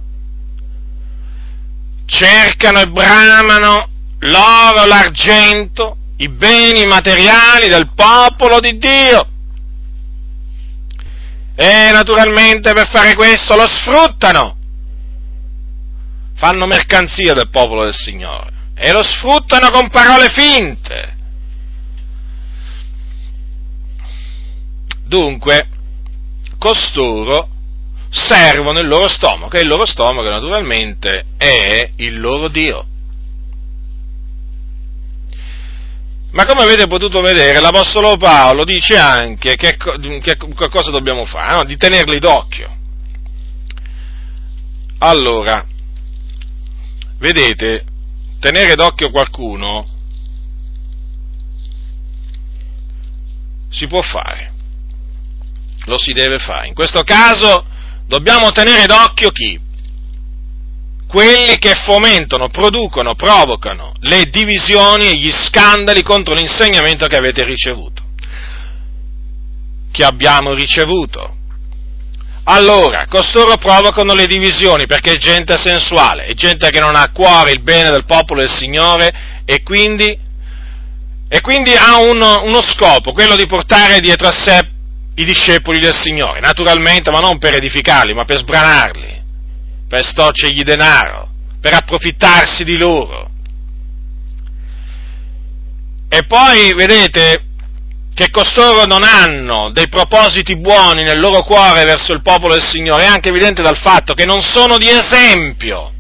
[2.06, 3.90] Cercano e bramano
[4.20, 9.30] l'oro, l'argento, i beni materiali del popolo di Dio
[11.56, 14.58] e naturalmente per fare questo lo sfruttano.
[16.36, 21.14] Fanno mercanzia del popolo del Signore e lo sfruttano con parole finte.
[25.06, 25.70] Dunque,
[26.66, 27.48] costoro
[28.10, 32.88] servono il loro stomaco e il loro stomaco naturalmente è il loro Dio.
[36.32, 41.64] Ma come avete potuto vedere, l'Apostolo Paolo dice anche che, che cosa dobbiamo fare, no?
[41.66, 42.76] di tenerli d'occhio.
[44.98, 45.64] Allora,
[47.20, 47.86] vedete,
[48.40, 49.88] tenere d'occhio qualcuno
[53.70, 54.55] si può fare,
[55.86, 56.68] lo si deve fare.
[56.68, 57.66] In questo caso
[58.08, 59.64] dobbiamo tenere d'occhio chi?
[61.08, 68.04] quelli che fomentano, producono, provocano le divisioni e gli scandali contro l'insegnamento che avete ricevuto,
[69.92, 71.34] che abbiamo ricevuto.
[72.48, 77.12] Allora, costoro provocano le divisioni perché è gente sensuale, è gente che non ha a
[77.12, 80.20] cuore il bene del popolo del Signore e quindi,
[81.28, 84.74] e quindi ha uno, uno scopo, quello di portare dietro a sé
[85.16, 89.16] i discepoli del Signore, naturalmente, ma non per edificarli, ma per sbranarli
[89.88, 91.30] per storcergli denaro,
[91.62, 93.30] per approfittarsi di loro.
[96.10, 97.44] E poi vedete
[98.14, 103.04] che costoro non hanno dei propositi buoni nel loro cuore verso il popolo del Signore,
[103.04, 105.92] è anche evidente dal fatto che non sono di esempio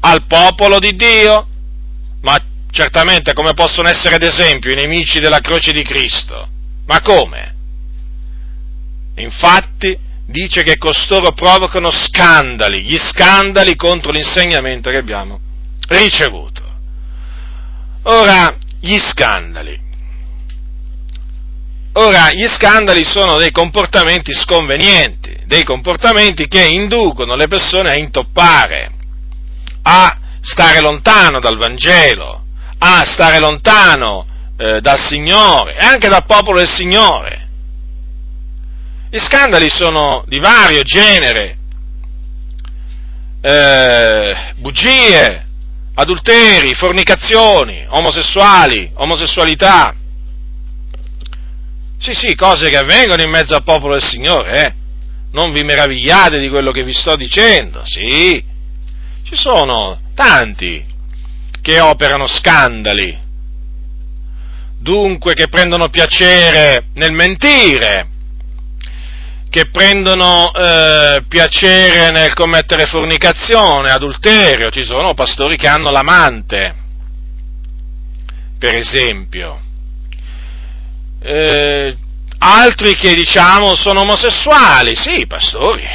[0.00, 1.46] al popolo di Dio,
[2.22, 2.38] ma
[2.70, 6.48] certamente come possono essere ad esempio i nemici della croce di Cristo.
[6.86, 7.51] Ma come?
[9.16, 9.96] Infatti,
[10.26, 15.40] dice che costoro provocano scandali, gli scandali contro l'insegnamento che abbiamo
[15.88, 16.62] ricevuto.
[18.04, 19.80] Ora, gli scandali.
[21.94, 28.90] Ora, gli scandali sono dei comportamenti sconvenienti, dei comportamenti che inducono le persone a intoppare,
[29.82, 32.44] a stare lontano dal Vangelo,
[32.78, 37.41] a stare lontano eh, dal Signore e anche dal popolo del Signore.
[39.14, 41.58] Gli scandali sono di vario genere,
[43.42, 45.46] eh, bugie,
[45.92, 49.94] adulteri, fornicazioni, omosessuali, omosessualità.
[51.98, 54.74] Sì, sì, cose che avvengono in mezzo al popolo del Signore, eh.
[55.32, 58.42] Non vi meravigliate di quello che vi sto dicendo, sì.
[59.24, 60.82] Ci sono tanti
[61.60, 63.14] che operano scandali,
[64.78, 68.06] dunque che prendono piacere nel mentire,
[69.52, 76.74] che prendono eh, piacere nel commettere fornicazione, adulterio, ci sono pastori che hanno l'amante,
[78.58, 79.60] per esempio,
[81.20, 81.94] eh,
[82.38, 85.86] altri che diciamo sono omosessuali, sì, pastori,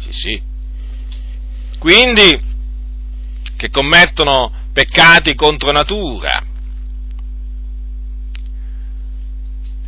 [0.00, 0.42] sì, sì,
[1.78, 2.40] quindi
[3.56, 6.42] che commettono peccati contro natura,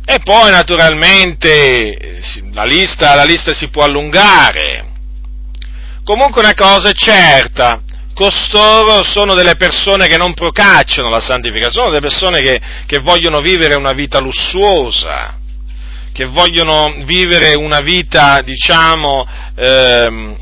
[0.07, 2.21] E poi naturalmente
[2.53, 4.85] la lista, la lista si può allungare.
[6.03, 7.81] Comunque una cosa è certa,
[8.13, 13.41] costoro sono delle persone che non procacciano la santificazione, sono delle persone che, che vogliono
[13.41, 15.39] vivere una vita lussuosa,
[16.13, 20.37] che vogliono vivere una vita, diciamo, ehm,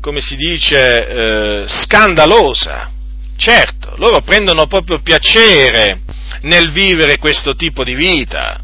[0.00, 2.90] come si dice, eh, scandalosa.
[3.36, 6.00] Certo, loro prendono proprio piacere
[6.42, 8.62] nel vivere questo tipo di vita.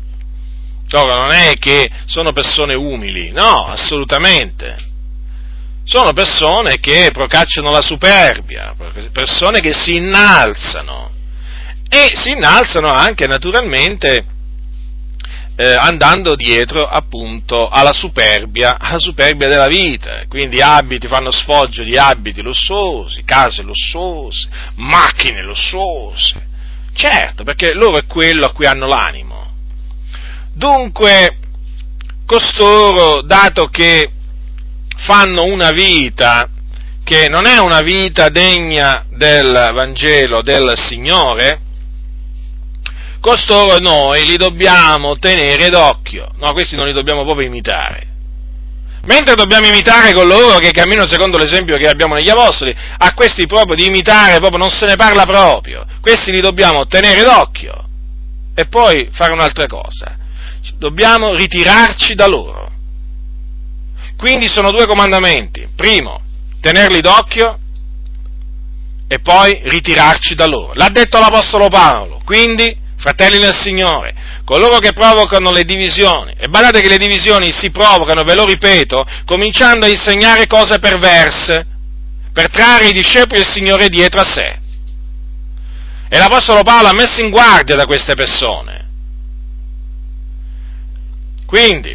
[0.97, 4.93] Ora non è che sono persone umili, no, assolutamente.
[5.85, 8.75] Sono persone che procacciano la superbia,
[9.13, 11.13] persone che si innalzano
[11.89, 14.25] e si innalzano anche naturalmente
[15.57, 20.25] eh, andando dietro appunto alla superbia, alla superbia della vita.
[20.27, 26.53] Quindi abiti, fanno sfoggio di abiti lussuosi, case lussuose, macchine lussuose.
[26.95, 29.44] Certo, perché loro è quello a cui hanno l'animo
[30.55, 31.39] Dunque,
[32.27, 34.11] costoro, dato che
[34.97, 36.49] fanno una vita
[37.03, 41.61] che non è una vita degna del Vangelo del Signore,
[43.21, 48.13] costoro noi li dobbiamo tenere d'occhio, no, questi non li dobbiamo proprio imitare.
[49.05, 53.77] Mentre dobbiamo imitare coloro che camminano secondo l'esempio che abbiamo negli Apostoli, a questi proprio
[53.77, 57.85] di imitare proprio non se ne parla proprio, questi li dobbiamo tenere d'occhio.
[58.55, 60.17] E poi fare un'altra cosa,
[60.79, 62.71] dobbiamo ritirarci da loro.
[64.17, 65.69] Quindi sono due comandamenti.
[65.75, 66.21] Primo,
[66.61, 67.59] tenerli d'occhio
[69.07, 70.73] e poi ritirarci da loro.
[70.75, 72.21] L'ha detto l'Apostolo Paolo.
[72.25, 77.71] Quindi, fratelli nel Signore, coloro che provocano le divisioni, e badate che le divisioni si
[77.71, 81.67] provocano, ve lo ripeto, cominciando a insegnare cose perverse,
[82.33, 84.59] per trarre i discepoli del Signore dietro a sé.
[86.09, 88.84] E l'Apostolo Paolo ha messo in guardia da queste persone.
[91.55, 91.93] Quindi,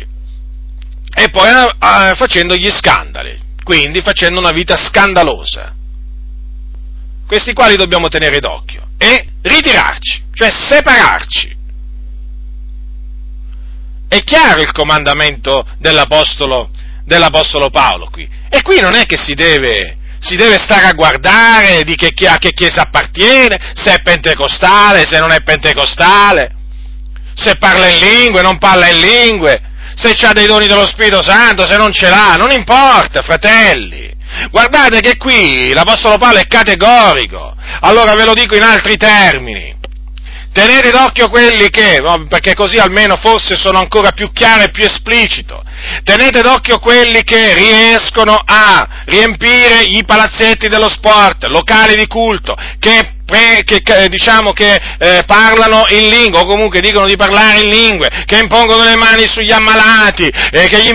[1.13, 5.75] e poi eh, facendo gli scandali, quindi facendo una vita scandalosa.
[7.27, 11.57] Questi quali dobbiamo tenere d'occhio e ritirarci, cioè separarci.
[14.07, 16.69] È chiaro il comandamento dell'Apostolo,
[17.03, 18.29] dell'Apostolo Paolo qui.
[18.47, 22.37] E qui non è che si deve, si deve stare a guardare di che, a
[22.37, 26.58] che chiesa appartiene, se è pentecostale, se non è pentecostale,
[27.39, 29.61] se parla in lingue, non parla in lingue,
[29.95, 34.07] se ha dei doni dello Spirito Santo, se non ce l'ha, non importa, fratelli.
[34.51, 39.77] Guardate che qui l'Apostolo Paolo è categorico, allora ve lo dico in altri termini.
[40.51, 45.63] Tenete d'occhio quelli che, perché così almeno forse sono ancora più chiaro e più esplicito,
[46.03, 53.18] tenete d'occhio quelli che riescono a riempire i palazzetti dello sport, locali di culto, che
[53.29, 58.37] che, diciamo che eh, parlano in lingua o comunque dicono di parlare in lingue, che
[58.37, 60.93] impongono le mani sugli ammalati, eh, che gli,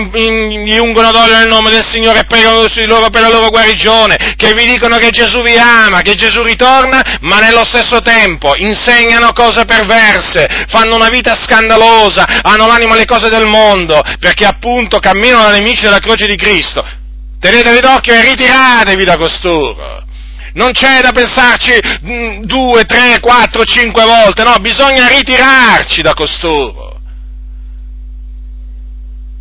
[0.65, 3.49] gli ungono d'olio nel nome del Signore e pregano su di loro per la loro
[3.49, 8.53] guarigione, che vi dicono che Gesù vi ama, che Gesù ritorna, ma nello stesso tempo
[8.55, 14.99] insegnano cose perverse, fanno una vita scandalosa, hanno l'animo alle cose del mondo, perché appunto
[14.99, 16.83] camminano da nemici della croce di Cristo.
[17.39, 20.04] Tenetevi d'occhio e ritiratevi da costoro
[20.55, 21.71] non c'è da pensarci
[22.05, 26.84] mm, due, tre, quattro, cinque volte, no, bisogna ritirarci da costoro.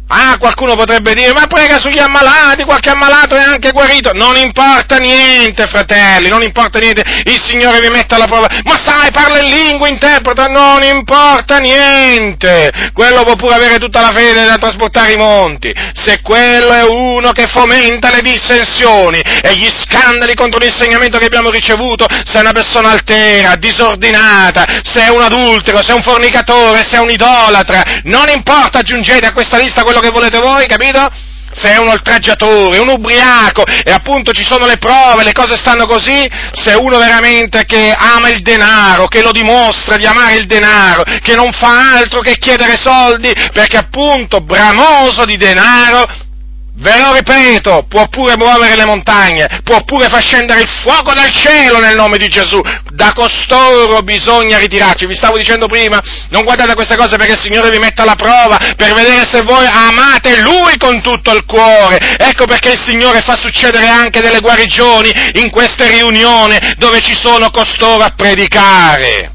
[0.07, 4.13] Ah, qualcuno potrebbe dire, ma prega sugli ammalati, qualche ammalato è anche guarito.
[4.13, 8.47] Non importa niente, fratelli, non importa niente, il Signore vi mette alla prova.
[8.65, 12.91] Ma sai, parla in lingua, interpreta, non importa niente.
[12.93, 15.73] Quello può pure avere tutta la fede da trasportare i monti.
[15.95, 21.49] Se quello è uno che fomenta le dissensioni e gli scandali contro l'insegnamento che abbiamo
[21.49, 26.85] ricevuto, se è una persona altera, disordinata, se è un adultero, se è un fornicatore,
[26.87, 31.09] se è un idolatra, non importa, aggiungete a questa lista quello che volete voi, capito?
[31.53, 35.87] Se è un oltraggiatore, un ubriaco, e appunto ci sono le prove, le cose stanno
[35.87, 41.05] così, se uno veramente che ama il denaro, che lo dimostra di amare il denaro,
[41.23, 46.05] che non fa altro che chiedere soldi, perché appunto bramoso di denaro
[46.77, 51.31] Ve lo ripeto, può pure muovere le montagne, può pure far scendere il fuoco dal
[51.31, 52.61] cielo nel nome di Gesù.
[52.91, 55.07] Da costoro bisogna ritirarci.
[55.07, 58.59] Vi stavo dicendo prima, non guardate queste cose perché il Signore vi mette alla prova
[58.77, 62.17] per vedere se voi amate Lui con tutto il cuore.
[62.19, 67.51] Ecco perché il Signore fa succedere anche delle guarigioni in queste riunioni dove ci sono
[67.51, 69.33] costoro a predicare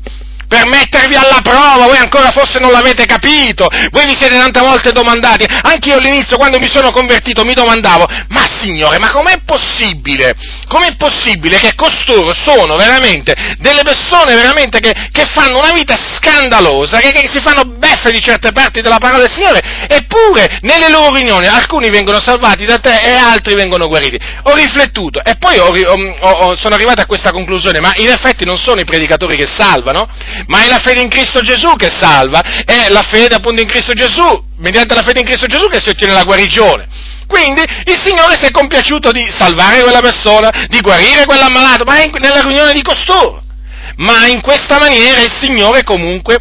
[0.49, 4.91] per mettervi alla prova, voi ancora forse non l'avete capito, voi vi siete tante volte
[4.91, 10.33] domandati, anche io all'inizio quando mi sono convertito mi domandavo, ma signore, ma com'è possibile,
[10.67, 16.99] com'è possibile che costoro sono veramente delle persone veramente che, che fanno una vita scandalosa,
[16.99, 21.13] che, che, si fanno beffe di certe parti della parola del Signore, eppure nelle loro
[21.13, 24.17] riunioni alcuni vengono salvati da te e altri vengono guariti.
[24.43, 28.45] Ho riflettuto e poi ho, ho, ho, sono arrivato a questa conclusione, ma in effetti
[28.45, 30.07] non sono i predicatori che salvano,
[30.47, 33.93] ma è la fede in Cristo Gesù che salva, è la fede appunto in Cristo
[33.93, 36.87] Gesù, mediante la fede in Cristo Gesù che si ottiene la guarigione.
[37.27, 42.09] Quindi il Signore si è compiaciuto di salvare quella persona, di guarire quell'ammalato, ma è
[42.19, 43.43] nella riunione di costoro.
[43.97, 46.37] Ma in questa maniera il Signore comunque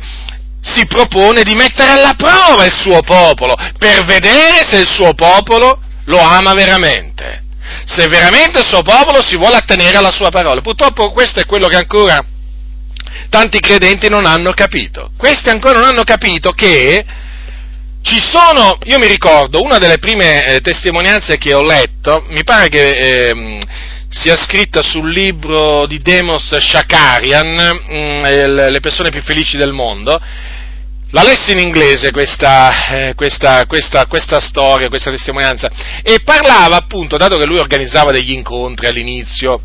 [0.61, 5.78] si propone di mettere alla prova il suo popolo per vedere se il suo popolo
[6.07, 7.44] lo ama veramente,
[7.84, 10.61] se veramente il suo popolo si vuole attenere alla sua parola.
[10.61, 12.24] Purtroppo questo è quello che ancora
[13.29, 15.11] tanti credenti non hanno capito.
[15.16, 17.05] Questi ancora non hanno capito che
[18.03, 22.68] ci sono, io mi ricordo, una delle prime eh, testimonianze che ho letto, mi pare
[22.68, 23.61] che eh,
[24.09, 28.24] sia scritta sul libro di Demos Shakarian, mh, mm,
[28.70, 30.18] Le persone più felici del mondo,
[31.11, 35.70] la lessi in inglese questa, eh, questa, questa, questa, storia, questa testimonianza,
[36.03, 39.61] e parlava appunto, dato che lui organizzava degli incontri all'inizio,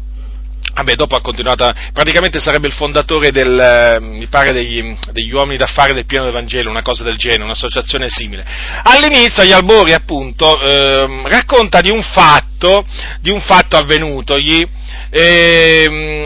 [0.75, 5.57] Vabbè, dopo ha continuato, praticamente sarebbe il fondatore del, eh, mi pare, degli, degli, uomini
[5.57, 8.43] d'affari del pieno Evangelo, una cosa del genere, un'associazione simile.
[8.81, 12.87] All'inizio, agli albori, appunto, eh, racconta di un fatto,
[13.19, 14.67] di un fatto avvenutogli,
[15.13, 16.23] eh,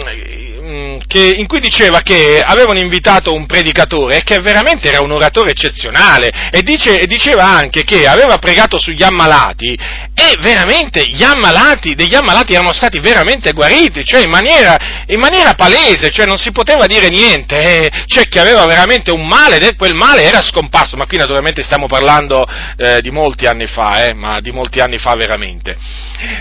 [1.08, 6.30] che, in cui diceva che avevano invitato un predicatore che veramente era un oratore eccezionale
[6.52, 12.54] e, dice, diceva anche che aveva pregato sugli ammalati e veramente gli ammalati, degli ammalati
[12.54, 17.08] erano stati veramente guariti, cioè in maniera, in maniera palese, cioè non si poteva dire
[17.10, 21.18] niente, eh, cioè che aveva veramente un male e quel male era scomparso, ma qui
[21.18, 22.46] naturalmente stiamo parlando
[22.78, 25.78] eh, di molti anni fa, eh, ma di molti anni fa veramente.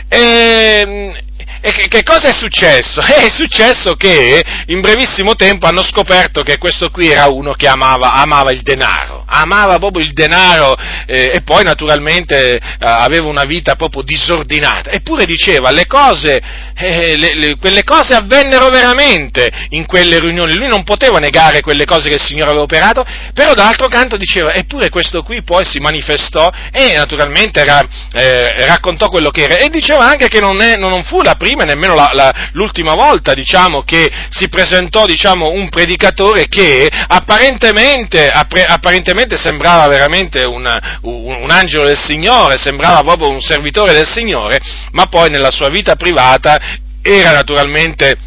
[0.09, 1.25] E,
[1.67, 3.01] e che, che, cosa è successo?
[3.03, 8.13] È successo che in brevissimo tempo hanno scoperto che questo qui era uno che amava,
[8.13, 13.75] amava il denaro, amava proprio il denaro eh, e poi naturalmente eh, aveva una vita
[13.75, 16.41] proprio disordinata, eppure diceva le cose,
[16.77, 21.85] eh, le, le, quelle cose avvennero veramente in quelle riunioni, lui non poteva negare quelle
[21.85, 25.79] cose che il Signore aveva operato, però d'altro canto diceva, eppure questo qui poi si
[25.79, 29.57] manifestò e naturalmente era, eh, raccontò quello che era.
[29.57, 32.95] E diceva anche che non, è, non fu la prima e nemmeno la, la, l'ultima
[32.95, 40.67] volta diciamo, che si presentò diciamo, un predicatore che apparentemente, apparentemente sembrava veramente un,
[41.03, 44.59] un, un angelo del Signore, sembrava proprio un servitore del Signore,
[44.93, 46.66] ma poi nella sua vita privata
[47.07, 48.19] era naturalmente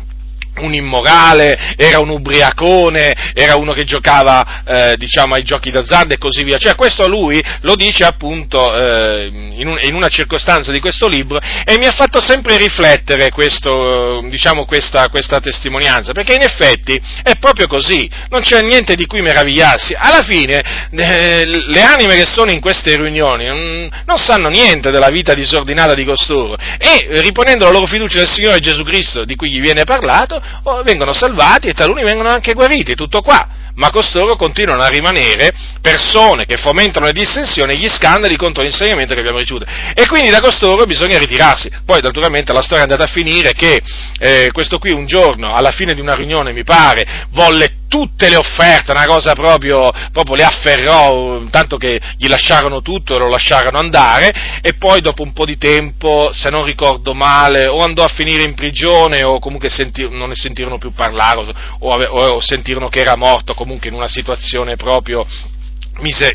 [0.59, 6.17] un immorale, era un ubriacone, era uno che giocava eh, diciamo ai giochi d'azzardo e
[6.17, 6.57] così via.
[6.57, 11.39] Cioè questo lui lo dice appunto eh, in, un, in, una circostanza di questo libro
[11.39, 17.37] e mi ha fatto sempre riflettere questo, diciamo, questa, questa, testimonianza, perché in effetti è
[17.37, 19.95] proprio così, non c'è niente di cui meravigliarsi.
[19.97, 25.09] Alla fine eh, le anime che sono in queste riunioni non, non sanno niente della
[25.09, 29.49] vita disordinata di costoro e riponendo la loro fiducia nel Signore Gesù Cristo di cui
[29.49, 30.41] gli viene parlato,
[30.83, 33.47] vengono salvati e taluni vengono anche guariti, tutto qua.
[33.75, 39.13] Ma costoro continuano a rimanere persone che fomentano le dissensioni e gli scandali contro l'insegnamento
[39.13, 39.65] che abbiamo ricevuto.
[39.93, 41.71] E quindi da costoro bisogna ritirarsi.
[41.85, 43.81] Poi, naturalmente, la storia è andata a finire che
[44.19, 48.37] eh, questo qui un giorno, alla fine di una riunione, mi pare, volle tutte le
[48.37, 53.79] offerte, una cosa proprio, proprio le afferrò, tanto che gli lasciarono tutto e lo lasciarono
[53.79, 58.07] andare, e poi dopo un po' di tempo, se non ricordo male, o andò a
[58.07, 62.87] finire in prigione o comunque senti, non ne sentirono più parlare o, o, o sentirono
[62.87, 65.25] che era morto, comunque in una situazione proprio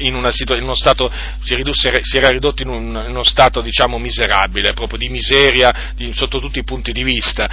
[0.00, 1.10] in, una, in, uno stato,
[1.42, 5.92] si, ridusse, si era ridotto in, un, in, uno stato diciamo miserabile, proprio di miseria
[5.94, 7.48] di, sotto tutti i punti di vista.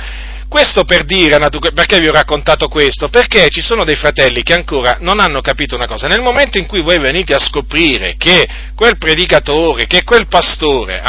[0.52, 1.39] Questo per dire,
[1.74, 3.08] perché vi ho raccontato questo?
[3.08, 6.10] Perché ci sono dei fratelli che ancora non hanno capito una cosa.
[6.10, 11.02] Nel momento in cui voi venite a scoprire che quel predicatore, che quel pastore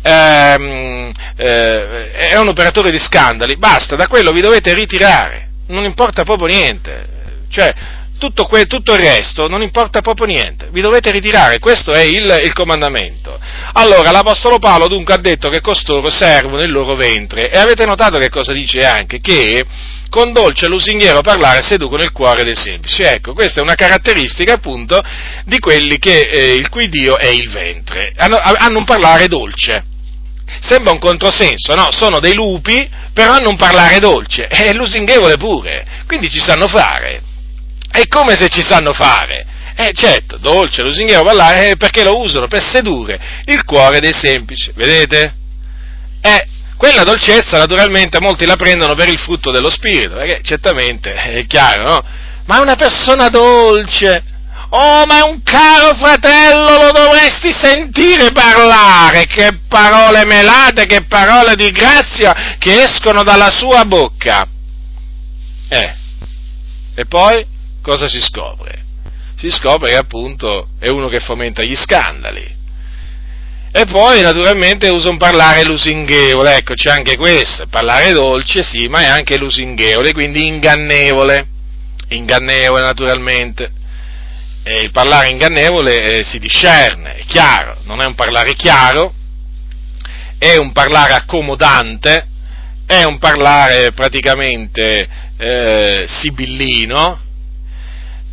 [0.00, 6.22] eh, eh, è un operatore di scandali, basta, da quello vi dovete ritirare, non importa
[6.22, 7.08] proprio niente.
[7.50, 7.74] Cioè,
[8.18, 12.40] tutto, que- tutto, il resto non importa proprio niente, vi dovete ritirare, questo è il,
[12.42, 13.38] il, comandamento.
[13.72, 18.18] Allora l'Apostolo Paolo dunque ha detto che costoro servono il loro ventre e avete notato
[18.18, 19.20] che cosa dice anche?
[19.20, 19.64] Che
[20.08, 23.02] con dolce lusinghiero parlare seducono il cuore dei semplici.
[23.02, 25.00] Ecco, questa è una caratteristica appunto
[25.44, 29.84] di quelli che eh, il cui Dio è il ventre, hanno, hanno un parlare dolce.
[30.60, 31.90] Sembra un controsenso, no?
[31.90, 37.32] Sono dei lupi, però hanno un parlare dolce, è lusinghevole pure, quindi ci sanno fare.
[37.94, 39.46] È come se ci sanno fare.
[39.76, 42.48] Eh certo, dolce, lusinghiero parlare, eh, perché lo usano?
[42.48, 45.32] Per sedurre il cuore dei semplici, vedete?
[46.20, 51.46] Eh, quella dolcezza naturalmente molti la prendono per il frutto dello spirito, perché certamente è
[51.46, 52.04] chiaro, no?
[52.46, 54.24] Ma è una persona dolce,
[54.70, 61.54] Oh, ma è un caro fratello, lo dovresti sentire parlare, che parole melate, che parole
[61.54, 64.44] di grazia che escono dalla sua bocca.
[65.68, 65.94] Eh,
[66.96, 67.52] e poi?
[67.84, 68.82] Cosa si scopre?
[69.36, 72.62] Si scopre che appunto è uno che fomenta gli scandali.
[73.70, 79.00] E poi naturalmente usa un parlare lusinghevole, ecco c'è anche questo, parlare dolce sì, ma
[79.00, 81.46] è anche lusinghevole, quindi ingannevole,
[82.08, 83.70] ingannevole naturalmente.
[84.62, 89.12] E il parlare ingannevole eh, si discerne, è chiaro, non è un parlare chiaro,
[90.38, 92.28] è un parlare accomodante,
[92.86, 97.23] è un parlare praticamente eh, sibillino,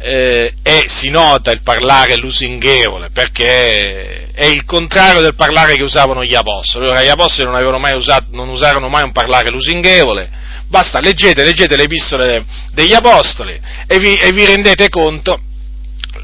[0.01, 6.23] eh, e si nota il parlare lusinghevole perché è il contrario del parlare che usavano
[6.23, 6.85] gli apostoli.
[6.85, 10.29] Allora, gli apostoli non, usato, non usarono mai un parlare lusinghevole,
[10.67, 15.39] basta, leggete, leggete le epistole degli apostoli e vi, e vi rendete conto,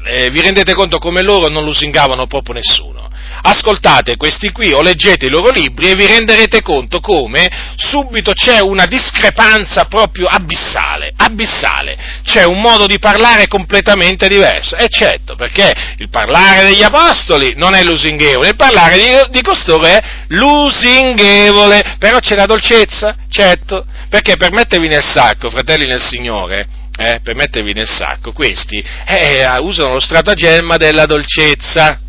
[0.06, 3.07] eh, vi rendete conto come loro non lusingavano proprio nessuno
[3.42, 8.60] ascoltate questi qui o leggete i loro libri e vi renderete conto come subito c'è
[8.60, 15.72] una discrepanza proprio abissale, abissale, c'è un modo di parlare completamente diverso, e certo, perché
[15.98, 22.18] il parlare degli apostoli non è lusinghevole, il parlare di, di costoro è lusinghevole, però
[22.18, 26.66] c'è la dolcezza, certo, perché per mettervi nel sacco, fratelli nel Signore,
[26.98, 32.00] eh, per mettervi nel sacco, questi eh, usano lo stratagemma della dolcezza,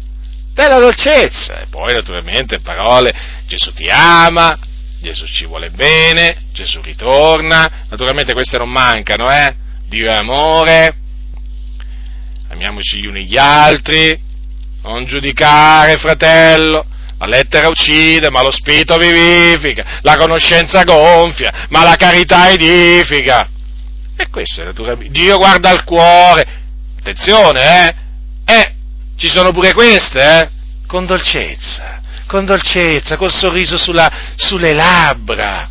[0.67, 1.59] della dolcezza.
[1.59, 3.13] E poi naturalmente parole,
[3.47, 4.57] Gesù ti ama,
[5.01, 9.55] Gesù ci vuole bene, Gesù ritorna, naturalmente queste non mancano, eh?
[9.87, 10.95] Dio è amore,
[12.49, 14.19] amiamoci gli uni gli altri,
[14.83, 16.85] non giudicare fratello,
[17.21, 23.45] La lettera uccide, ma lo spirito vivifica, la conoscenza gonfia, ma la carità edifica.
[24.15, 25.19] E questo è naturalmente.
[25.19, 26.47] Dio guarda al cuore.
[26.97, 27.95] Attenzione, eh?
[29.19, 30.49] Ci sono pure queste, eh?
[30.87, 35.69] Con dolcezza, con dolcezza, col sorriso sulla, sulle labbra.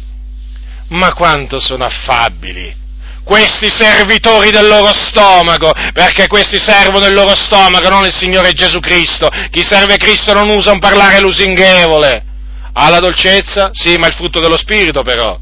[0.89, 2.87] Ma quanto sono affabili
[3.29, 8.81] questi servitori del loro stomaco, perché questi servono il loro stomaco, non il Signore Gesù
[8.81, 9.29] Cristo.
[9.51, 12.25] Chi serve Cristo non usa un parlare lusinghevole.
[12.73, 13.69] Ha la dolcezza?
[13.75, 15.39] Sì, ma il frutto dello Spirito però.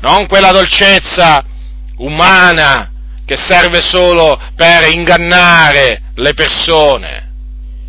[0.00, 1.42] Non quella dolcezza
[1.96, 2.92] umana
[3.26, 7.23] che serve solo per ingannare le persone.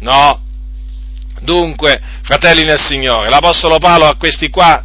[0.06, 0.40] No.
[1.42, 4.84] Dunque, fratelli nel Signore, l'Apostolo Paolo a questi qua,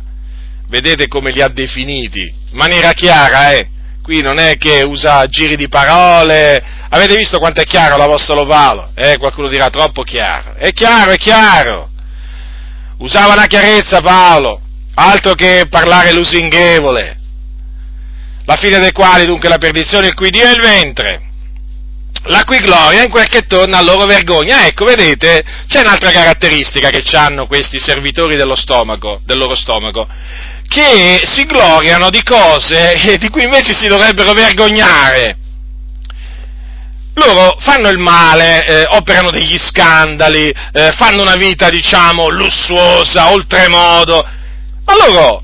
[0.68, 3.68] vedete come li ha definiti, in maniera chiara, eh?
[4.02, 6.64] Qui non è che usa giri di parole.
[6.88, 8.92] Avete visto quanto è chiaro l'Apostolo Paolo?
[8.94, 10.54] Eh, qualcuno dirà troppo chiaro.
[10.54, 11.90] È chiaro, è chiaro.
[12.98, 14.60] Usava una chiarezza Paolo,
[14.94, 17.18] altro che parlare lusinghevole.
[18.46, 21.29] La fine dei quali dunque la perdizione, il cui Dio è il ventre.
[22.24, 24.66] La cui gloria in quel che torna a loro vergogna.
[24.66, 30.06] Ecco, vedete, c'è un'altra caratteristica che hanno questi servitori dello stomaco, del loro stomaco
[30.70, 35.36] che si gloriano di cose di cui invece si dovrebbero vergognare.
[37.14, 44.24] Loro fanno il male, eh, operano degli scandali, eh, fanno una vita, diciamo, lussuosa, oltremodo,
[44.84, 45.42] ma loro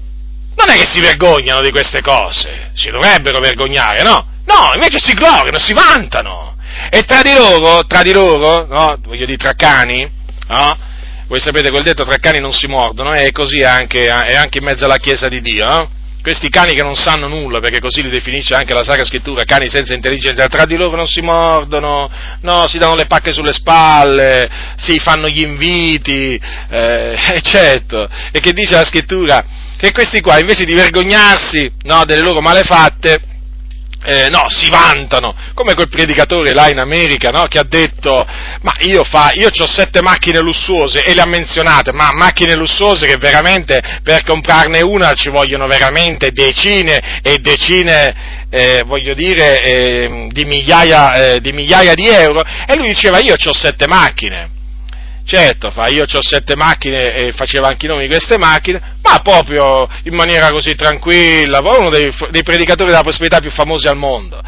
[0.55, 4.24] non è che si vergognano di queste cose, si dovrebbero vergognare, no?
[4.47, 6.56] No, invece si gloriano, si vantano.
[6.90, 8.98] E tra di loro, tra di loro, no?
[9.02, 10.08] Voglio dire, tra cani,
[10.48, 10.78] no?
[11.28, 14.64] voi sapete quel detto tra cani non si mordono, e così anche, è anche in
[14.64, 15.68] mezzo alla Chiesa di Dio.
[15.68, 15.88] Eh?
[16.22, 19.68] Questi cani che non sanno nulla, perché così li definisce anche la Sacra Scrittura, cani
[19.68, 22.10] senza intelligenza, tra di loro non si mordono,
[22.40, 26.40] no, si danno le pacche sulle spalle, si fanno gli inviti,
[26.70, 28.08] eh, eccetto.
[28.32, 29.44] E che dice la Scrittura?
[29.76, 33.20] Che questi qua, invece di vergognarsi no, delle loro malefatte,
[34.07, 38.24] eh, no, si vantano, come quel predicatore là in America, no, che ha detto,
[38.61, 43.07] ma io, fa, io ho sette macchine lussuose, e le ha menzionate, ma macchine lussuose
[43.07, 50.28] che veramente per comprarne una ci vogliono veramente decine e decine, eh, voglio dire, eh,
[50.31, 54.56] di, migliaia, eh, di migliaia di euro, e lui diceva, io ho sette macchine,
[55.27, 59.19] Certo, fa, io ho sette macchine e faceva anche i nomi di queste macchine, ma
[59.19, 64.40] proprio in maniera così tranquilla, uno dei, dei predicatori della prosperità più famosi al mondo.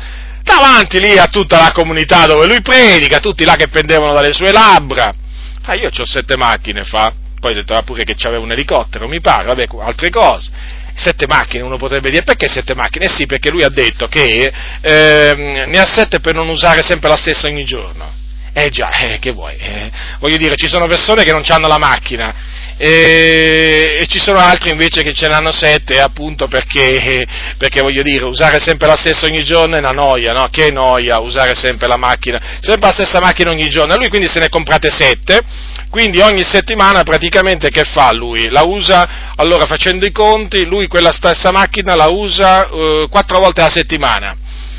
[0.45, 4.53] Davanti lì a tutta la comunità dove lui predica, tutti là che pendevano dalle sue
[4.53, 5.13] labbra.
[5.61, 7.13] Fa, io ho sette macchine, fa.
[7.41, 11.77] Poi detto pure che c'aveva un elicottero, mi pare, vabbè, altre cose sette macchine, uno
[11.77, 13.05] potrebbe dire perché sette macchine?
[13.05, 17.09] Eh sì, perché lui ha detto che eh, ne ha sette per non usare sempre
[17.09, 18.18] la stessa ogni giorno.
[18.53, 19.57] Eh già, eh, che vuoi?
[19.57, 22.35] Eh, voglio dire, ci sono persone che non hanno la macchina
[22.81, 27.27] e, e, ci sono altri invece che ce ne hanno sette appunto perché,
[27.59, 30.47] perché, voglio dire, usare sempre la stessa ogni giorno è una noia, no?
[30.49, 33.97] Che noia usare sempre la macchina, sempre la stessa macchina ogni giorno.
[33.97, 35.41] lui quindi se ne comprate sette,
[35.91, 38.49] quindi ogni settimana praticamente che fa lui?
[38.49, 43.61] La usa, allora facendo i conti, lui quella stessa macchina la usa eh, quattro volte
[43.61, 44.37] alla settimana.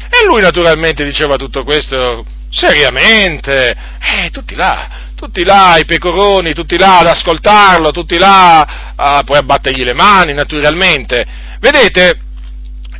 [0.10, 6.78] E lui naturalmente diceva tutto questo seriamente, eh, tutti là, tutti là, i pecoroni, tutti
[6.78, 11.26] là ad ascoltarlo, tutti là, a, poi a battergli le mani, naturalmente.
[11.60, 12.20] Vedete,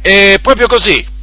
[0.02, 1.18] è proprio così.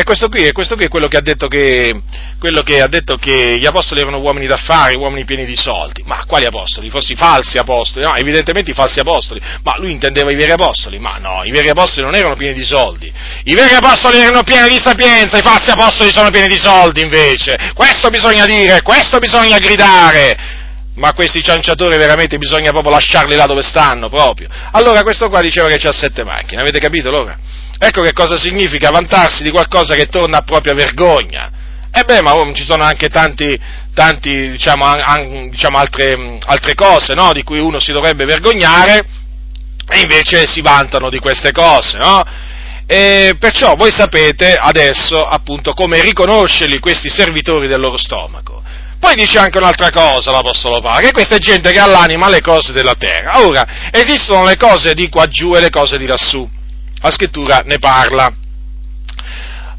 [0.00, 1.94] E questo qui, e questo qui è quello che, ha detto che,
[2.38, 6.02] quello che ha detto che gli apostoli erano uomini d'affari, uomini pieni di soldi.
[6.06, 6.88] Ma quali apostoli?
[6.88, 8.06] Fossi falsi apostoli?
[8.06, 9.42] No, evidentemente i falsi apostoli.
[9.62, 10.98] Ma lui intendeva i veri apostoli?
[10.98, 13.12] Ma no, i veri apostoli non erano pieni di soldi.
[13.44, 17.58] I veri apostoli erano pieni di sapienza, i falsi apostoli sono pieni di soldi invece.
[17.74, 20.58] Questo bisogna dire, questo bisogna gridare
[20.94, 24.48] ma questi cianciatori veramente bisogna proprio lasciarli là dove stanno proprio.
[24.72, 27.38] Allora questo qua diceva che c'ha sette macchine, avete capito allora?
[27.82, 31.50] Ecco che cosa significa vantarsi di qualcosa che torna a propria vergogna.
[31.90, 33.58] E beh, ma oh, ci sono anche tanti,
[33.94, 37.32] tanti diciamo, an, diciamo altre, altre, cose no?
[37.32, 39.02] di cui uno si dovrebbe vergognare
[39.88, 42.22] e invece si vantano di queste cose, no?
[42.86, 48.62] E perciò voi sapete adesso appunto come riconoscerli questi servitori del loro stomaco.
[48.98, 52.42] Poi dice anche un'altra cosa l'Apostolo Paolo, che questa è gente che ha l'anima alle
[52.42, 53.40] cose della terra.
[53.40, 56.58] Ora, esistono le cose di qua giù e le cose di lassù
[57.00, 58.39] la scrittura ne parla.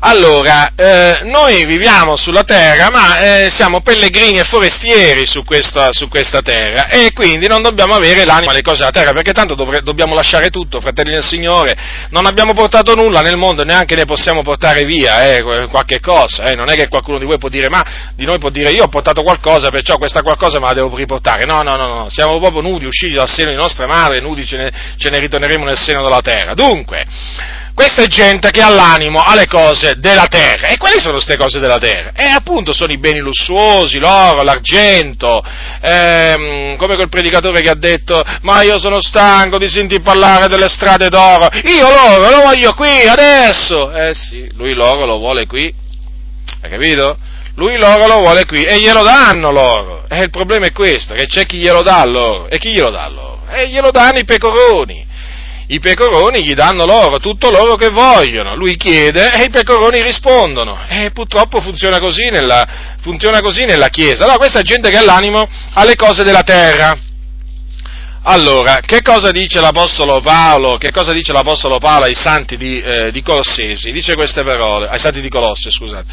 [0.03, 6.07] Allora, eh, noi viviamo sulla terra, ma eh, siamo pellegrini e forestieri su questa, su
[6.07, 9.83] questa, terra e quindi non dobbiamo avere l'anima alle cose della terra, perché tanto dovre,
[9.83, 11.75] dobbiamo lasciare tutto, fratelli del Signore.
[12.09, 16.45] Non abbiamo portato nulla nel mondo, neanche ne possiamo portare via eh, qualche cosa.
[16.45, 16.55] Eh.
[16.55, 18.89] Non è che qualcuno di voi può dire, ma di noi può dire io ho
[18.89, 21.45] portato qualcosa, perciò questa qualcosa me la devo riportare.
[21.45, 22.09] No, no, no, no.
[22.09, 25.63] siamo proprio nudi, usciti dal seno di nostra madre, nudi ce ne, ce ne ritorneremo
[25.63, 26.55] nel seno della terra.
[26.55, 27.05] Dunque,
[27.81, 30.67] questa è gente che ha l'animo alle cose della terra.
[30.67, 32.11] E quali sono queste cose della terra?
[32.15, 35.43] E appunto sono i beni lussuosi, l'oro, l'argento,
[35.81, 40.69] ehm, come quel predicatore che ha detto, ma io sono stanco di sentir parlare delle
[40.69, 43.91] strade d'oro, io l'oro lo voglio qui, adesso!
[43.91, 45.73] Eh sì, lui l'oro lo vuole qui,
[46.61, 47.17] hai capito?
[47.55, 50.05] Lui l'oro lo vuole qui e glielo danno l'oro.
[50.07, 52.47] E il problema è questo, che c'è chi glielo dà l'oro.
[52.47, 53.41] E chi glielo dà l'oro?
[53.49, 55.09] E glielo danno i pecoroni
[55.71, 60.77] i pecoroni gli danno loro tutto loro che vogliono, lui chiede e i pecoroni rispondono.
[60.87, 64.23] E purtroppo funziona così nella, funziona così nella Chiesa.
[64.23, 66.93] Allora questa gente che ha l'animo alle cose della terra.
[68.23, 70.77] Allora, che cosa dice l'Apostolo Paolo?
[70.77, 73.91] Dice l'Apostolo Paolo ai santi di, eh, di Colossesi?
[73.91, 76.07] Dice queste parole, ai santi di Colosse, scusate.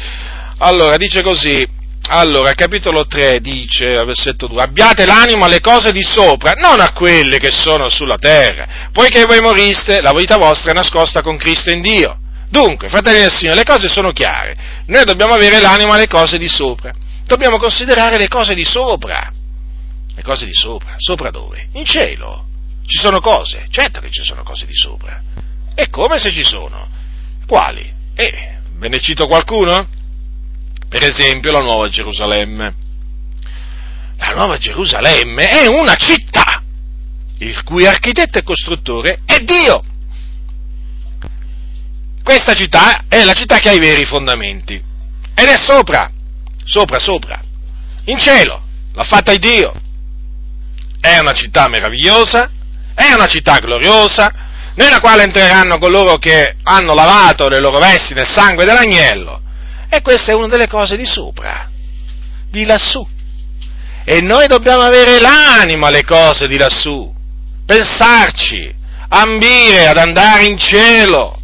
[0.59, 1.67] Allora, dice così,
[2.11, 7.37] allora, capitolo 3 dice, versetto 2, abbiate l'animo alle cose di sopra, non a quelle
[7.37, 11.81] che sono sulla terra, poiché voi moriste, la vita vostra è nascosta con Cristo in
[11.81, 12.19] Dio.
[12.49, 14.57] Dunque, fratelli del Signore, le cose sono chiare,
[14.87, 16.91] noi dobbiamo avere l'animo alle cose di sopra,
[17.25, 19.31] dobbiamo considerare le cose di sopra,
[20.15, 21.67] le cose di sopra, sopra dove?
[21.73, 22.45] In cielo,
[22.87, 25.21] ci sono cose, certo che ci sono cose di sopra,
[25.75, 26.87] e come se ci sono?
[27.45, 27.93] Quali?
[28.15, 29.97] Eh, ve ne cito qualcuno?
[30.89, 32.73] Per esempio la Nuova Gerusalemme.
[34.17, 36.63] La Nuova Gerusalemme è una città,
[37.37, 39.83] il cui architetto e costruttore è Dio.
[42.23, 44.73] Questa città è la città che ha i veri fondamenti
[45.35, 46.11] ed è sopra,
[46.63, 47.39] sopra, sopra,
[48.05, 48.59] in cielo,
[48.93, 49.71] l'ha fatta Dio.
[50.99, 52.49] È una città meravigliosa,
[52.95, 54.33] è una città gloriosa,
[54.73, 59.43] nella quale entreranno coloro che hanno lavato le loro vesti nel sangue dell'agnello
[59.89, 61.69] e questa è una delle cose di sopra,
[62.49, 63.05] di lassù.
[64.03, 67.13] E noi dobbiamo avere l'anima alle cose di lassù,
[67.65, 68.73] pensarci,
[69.09, 71.39] ambire ad andare in cielo.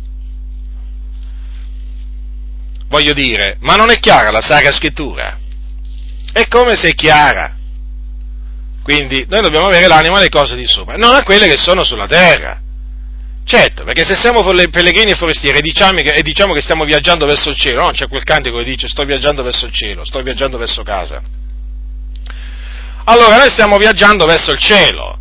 [2.87, 5.37] Voglio dire, ma non è chiara la Sacra Scrittura?
[6.31, 7.53] È come se è chiara.
[8.83, 12.07] Quindi noi dobbiamo avere l'anima alle cose di sopra, non a quelle che sono sulla
[12.07, 12.61] terra.
[13.47, 17.27] Certo, perché se siamo pellegrini e forestieri e diciamo, che, e diciamo che stiamo viaggiando
[17.27, 17.91] verso il cielo, no?
[17.91, 21.21] C'è quel cantico che dice sto viaggiando verso il cielo, sto viaggiando verso casa.
[23.03, 25.19] Allora noi stiamo viaggiando verso il cielo.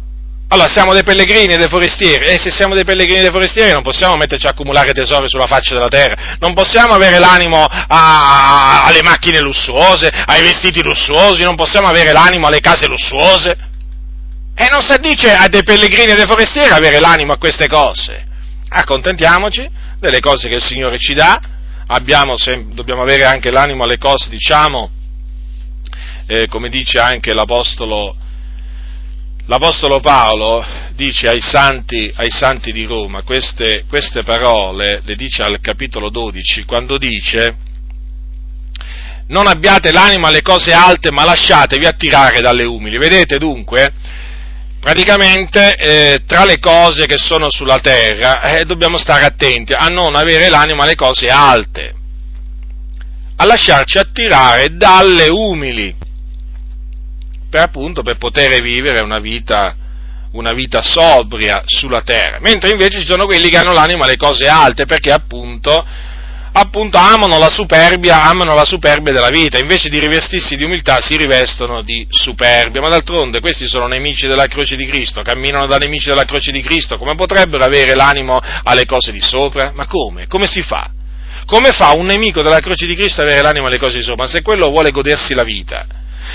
[0.48, 3.72] Allora siamo dei pellegrini e dei forestieri e se siamo dei pellegrini e dei forestieri
[3.72, 8.84] non possiamo metterci a accumulare tesori sulla faccia della terra, non possiamo avere l'animo a,
[8.84, 13.72] alle macchine lussuose, ai vestiti lussuosi, non possiamo avere l'animo alle case lussuose.
[14.56, 18.24] E non si addice a dei pellegrini e dei forestieri avere l'animo a queste cose.
[18.68, 19.68] Accontentiamoci
[19.98, 21.40] delle cose che il Signore ci dà,
[21.86, 22.36] Abbiamo,
[22.72, 24.88] dobbiamo avere anche l'animo alle cose, diciamo,
[26.26, 28.16] eh, come dice anche l'Apostolo,
[29.44, 30.64] l'Apostolo Paolo,
[30.94, 36.64] dice ai santi, ai santi di Roma, queste, queste parole le dice al capitolo 12,
[36.64, 37.56] quando dice
[39.26, 42.96] non abbiate l'animo alle cose alte, ma lasciatevi attirare dalle umili.
[42.96, 43.92] Vedete dunque?
[44.84, 50.14] Praticamente eh, tra le cose che sono sulla terra eh, dobbiamo stare attenti a non
[50.14, 51.94] avere l'anima alle cose alte,
[53.36, 55.96] a lasciarci attirare dalle umili,
[57.48, 59.74] per appunto per poter vivere una vita,
[60.32, 64.48] una vita sobria sulla terra, mentre invece ci sono quelli che hanno l'anima alle cose
[64.48, 65.82] alte perché appunto
[66.56, 71.16] appunto amano la superbia, amano la superbia della vita, invece di rivestirsi di umiltà si
[71.16, 76.08] rivestono di superbia, ma d'altronde questi sono nemici della croce di Cristo, camminano da nemici
[76.08, 79.72] della croce di Cristo, come potrebbero avere l'animo alle cose di sopra?
[79.74, 80.28] Ma come?
[80.28, 80.90] Come si fa?
[81.44, 84.26] Come fa un nemico della croce di Cristo ad avere l'animo alle cose di sopra?
[84.28, 85.86] Se quello vuole godersi la vita,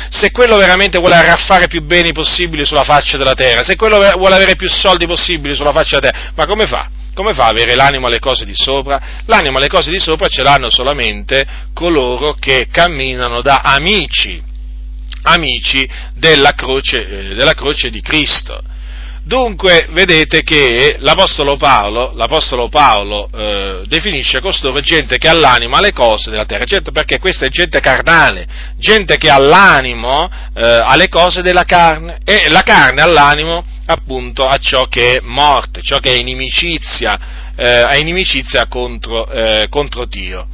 [0.09, 4.35] se quello veramente vuole arraffare più beni possibili sulla faccia della terra, se quello vuole
[4.35, 6.89] avere più soldi possibili sulla faccia della terra, ma come fa?
[7.13, 9.21] Come fa ad avere l'animo alle cose di sopra?
[9.25, 14.41] L'animo alle cose di sopra ce l'hanno solamente coloro che camminano da amici,
[15.23, 18.61] amici della croce, eh, della croce di Cristo.
[19.23, 25.91] Dunque, vedete che l'Apostolo Paolo, l'Apostolo Paolo eh, definisce costoro gente che ha l'animo alle
[25.91, 28.47] cose della terra, certo perché questa è gente carnale,
[28.77, 34.43] gente che ha l'animo eh, alle cose della carne e la carne ha l'animo appunto
[34.43, 37.19] a ciò che è morte, ciò che è inimicizia,
[37.55, 40.47] eh, è inimicizia contro, eh, contro Dio.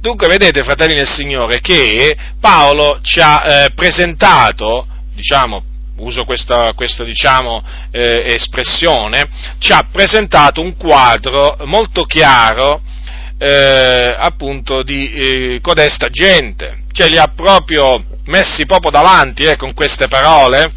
[0.00, 5.62] Dunque, vedete, fratelli del Signore, che Paolo ci ha eh, presentato, diciamo,
[5.98, 12.80] uso questa, questa diciamo, eh, espressione, ci ha presentato un quadro molto chiaro
[13.38, 19.72] eh, appunto di eh, codesta gente, cioè li ha proprio messi proprio davanti eh, con
[19.74, 20.72] queste parole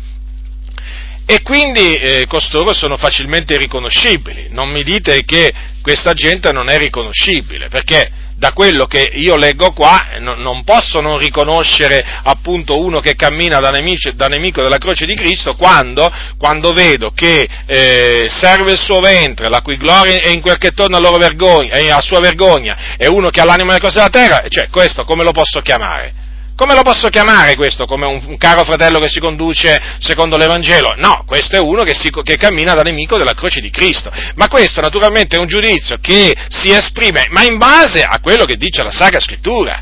[1.26, 4.48] e quindi eh, costoro sono facilmente riconoscibili.
[4.49, 8.11] Non mi dite che questa gente non è riconoscibile, perché
[8.41, 13.69] da quello che io leggo qua non posso non riconoscere appunto uno che cammina da
[13.69, 18.99] nemico, da nemico della croce di Cristo quando, quando vedo che eh, serve il suo
[18.99, 23.05] ventre, la cui gloria è in quel che torna a, vergogna, a sua vergogna, e
[23.07, 26.20] uno che ha l'anima nelle cose della terra, cioè questo come lo posso chiamare?
[26.61, 27.85] Come lo posso chiamare questo?
[27.85, 30.93] Come un, un, caro fratello che si conduce secondo l'Evangelo?
[30.95, 34.11] No, questo è uno che, si, che, cammina da nemico della croce di Cristo.
[34.35, 38.57] Ma questo naturalmente è un giudizio che si esprime, ma in base a quello che
[38.57, 39.81] dice la Sacra Scrittura.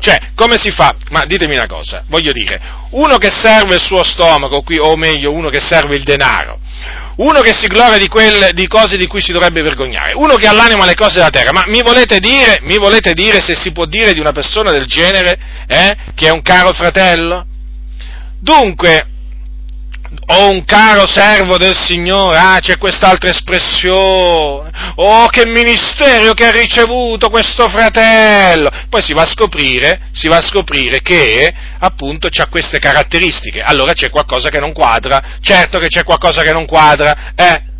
[0.00, 0.94] Cioè, come si fa?
[1.08, 2.60] Ma ditemi una cosa, voglio dire,
[2.90, 6.60] uno che serve il suo stomaco, o meglio, uno che serve il denaro,
[7.22, 10.46] uno che si gloria di, quelle, di cose di cui si dovrebbe vergognare, uno che
[10.46, 13.70] ha l'anima alle cose della terra, ma mi volete dire, mi volete dire se si
[13.72, 15.38] può dire di una persona del genere
[15.68, 17.46] eh, che è un caro fratello?
[18.40, 19.06] Dunque,
[20.26, 26.50] o un caro servo del Signore, ah c'è quest'altra espressione, oh che ministero che ha
[26.50, 32.46] ricevuto questo fratello, poi si va a scoprire, si va a scoprire che appunto ha
[32.46, 37.32] queste caratteristiche, allora c'è qualcosa che non quadra, certo che c'è qualcosa che non quadra,
[37.34, 37.70] eh,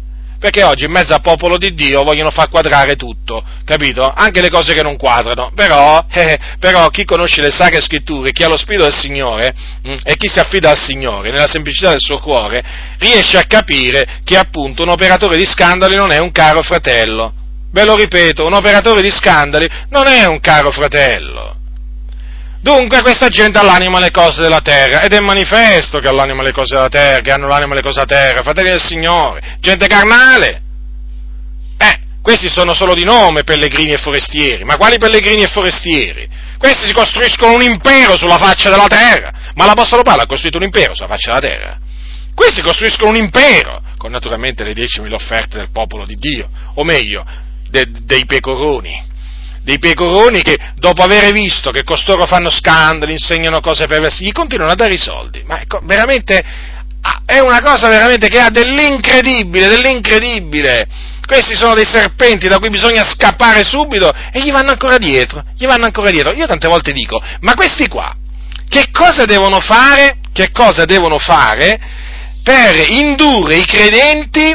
[0.43, 4.13] perché oggi in mezzo al popolo di Dio vogliono far quadrare tutto, capito?
[4.13, 8.43] Anche le cose che non quadrano, però, eh, però chi conosce le sacre scritture, chi
[8.43, 9.55] ha lo spirito del Signore
[9.85, 12.61] mh, mm, e chi si affida al Signore nella semplicità del suo cuore,
[12.99, 17.33] riesce a capire che appunto un operatore di scandali non è un caro fratello.
[17.71, 21.62] Ve lo ripeto, un operatore di scandali non è un caro fratello.
[22.63, 26.43] Dunque questa gente ha l'anima alle cose della terra, ed è manifesto che ha l'anima
[26.43, 29.89] alle cose della terra, che hanno l'anima alle cose della terra, fratelli del Signore, gente
[29.89, 30.63] carnale.
[31.77, 36.29] Eh, questi sono solo di nome pellegrini e forestieri, ma quali pellegrini e forestieri?
[36.57, 40.63] Questi si costruiscono un impero sulla faccia della terra, ma l'Apostolo Paolo ha costruito un
[40.63, 41.79] impero sulla faccia della terra.
[42.33, 47.27] Questi costruiscono un impero, con naturalmente le decimila offerte del popolo di Dio, o meglio,
[47.69, 49.11] de, dei pecoroni
[49.63, 54.73] dei pecoroni che dopo aver visto che costoro fanno scandali, insegnano cose perverse, gli continuano
[54.73, 55.43] a dare i soldi.
[55.47, 56.43] Ma ecco, veramente
[57.01, 60.89] ah, è una cosa veramente che ha dell'incredibile, dell'incredibile.
[61.25, 65.67] Questi sono dei serpenti da cui bisogna scappare subito e gli vanno ancora dietro, gli
[65.67, 66.33] vanno ancora dietro.
[66.33, 68.15] Io tante volte dico, ma questi qua,
[68.69, 70.19] che cosa devono fare?
[70.33, 71.79] Che cosa devono fare
[72.43, 74.53] per indurre i credenti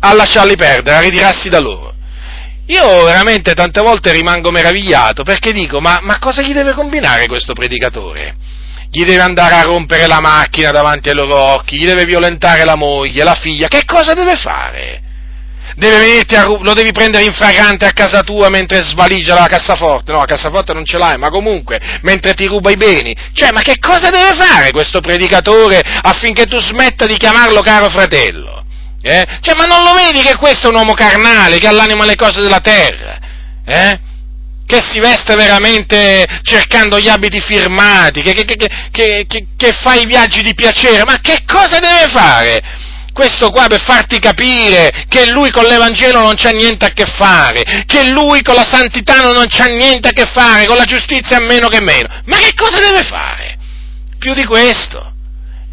[0.00, 1.95] a lasciarli perdere, a ritirarsi da loro?
[2.66, 7.52] Io veramente tante volte rimango meravigliato perché dico, ma, ma, cosa gli deve combinare questo
[7.52, 8.34] predicatore?
[8.90, 12.74] Gli deve andare a rompere la macchina davanti ai loro occhi, gli deve violentare la
[12.74, 15.02] moglie, la figlia, che cosa deve fare?
[15.76, 20.18] Deve a, lo devi prendere in fragrante a casa tua mentre svaligia la cassaforte, no,
[20.18, 23.14] la cassaforte non ce l'hai, ma comunque, mentre ti ruba i beni.
[23.32, 28.65] Cioè, ma che cosa deve fare questo predicatore affinché tu smetta di chiamarlo caro fratello?
[29.06, 29.24] Eh?
[29.40, 32.16] Cioè, ma non lo vedi che questo è un uomo carnale, che ha l'anima alle
[32.16, 33.18] cose della terra?
[33.64, 34.00] Eh?
[34.66, 38.56] Che si veste veramente cercando gli abiti firmati, che, che,
[38.90, 42.62] che, che, fa i viaggi di piacere, ma che cosa deve fare?
[43.12, 47.62] questo qua per farti capire che lui con l'Evangelo non c'ha niente a che fare,
[47.86, 51.68] che lui con la santità non c'ha niente a che fare, con la giustizia meno
[51.68, 52.08] che meno.
[52.26, 53.56] Ma che cosa deve fare?
[54.18, 55.14] Più di questo.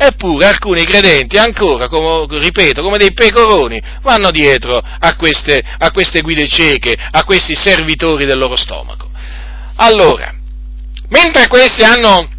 [0.05, 6.19] Eppure alcuni credenti ancora, come, ripeto, come dei pecoroni, vanno dietro a queste, a queste
[6.19, 9.09] guide cieche, a questi servitori del loro stomaco.
[9.77, 10.34] Allora,
[11.07, 12.30] mentre questi hanno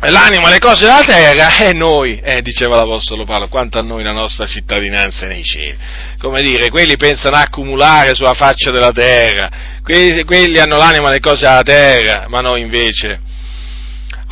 [0.00, 4.12] l'anima alle cose della terra, e noi, eh, diceva l'Apostolo Paolo, quanto a noi la
[4.12, 5.78] nostra cittadinanza nei cieli.
[6.18, 9.48] Come dire, quelli pensano a accumulare sulla faccia della terra,
[9.82, 13.28] quelli, quelli hanno l'anima alle cose della terra, ma noi invece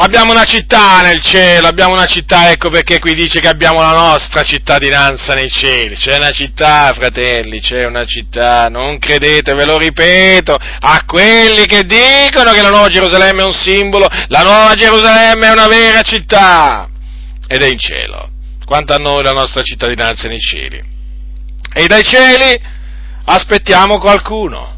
[0.01, 3.91] Abbiamo una città nel cielo, abbiamo una città, ecco perché qui dice che abbiamo la
[3.91, 5.97] nostra cittadinanza nei cieli.
[5.97, 11.83] C'è una città, fratelli, c'è una città, non credete, ve lo ripeto, a quelli che
[11.83, 16.89] dicono che la nuova Gerusalemme è un simbolo, la nuova Gerusalemme è una vera città
[17.49, 18.31] ed è in cielo.
[18.65, 20.81] Quanto a noi la nostra cittadinanza nei cieli.
[21.75, 22.57] E dai cieli
[23.25, 24.78] aspettiamo qualcuno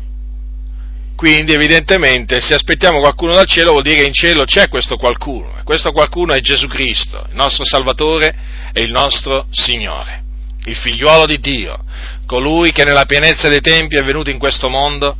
[1.21, 5.59] quindi evidentemente se aspettiamo qualcuno dal cielo vuol dire che in cielo c'è questo qualcuno,
[5.59, 8.35] e questo qualcuno è Gesù Cristo, il nostro Salvatore
[8.73, 10.23] e il nostro Signore,
[10.65, 11.77] il figliuolo di Dio,
[12.25, 15.19] colui che nella pienezza dei tempi è venuto in questo mondo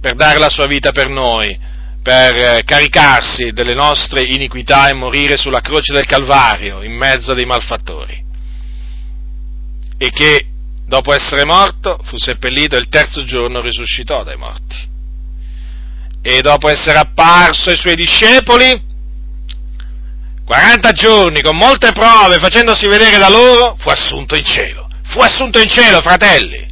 [0.00, 1.58] per dare la sua vita per noi,
[2.00, 8.24] per caricarsi delle nostre iniquità e morire sulla croce del Calvario in mezzo dei malfattori.
[9.98, 10.46] E che
[10.86, 14.87] dopo essere morto fu seppellito e il terzo giorno risuscitò dai morti.
[16.22, 18.86] E dopo essere apparso ai suoi discepoli,
[20.44, 24.88] 40 giorni con molte prove, facendosi vedere da loro, fu assunto in cielo.
[25.04, 26.66] Fu assunto in cielo, fratelli.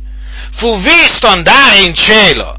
[0.52, 2.56] Fu visto andare in cielo.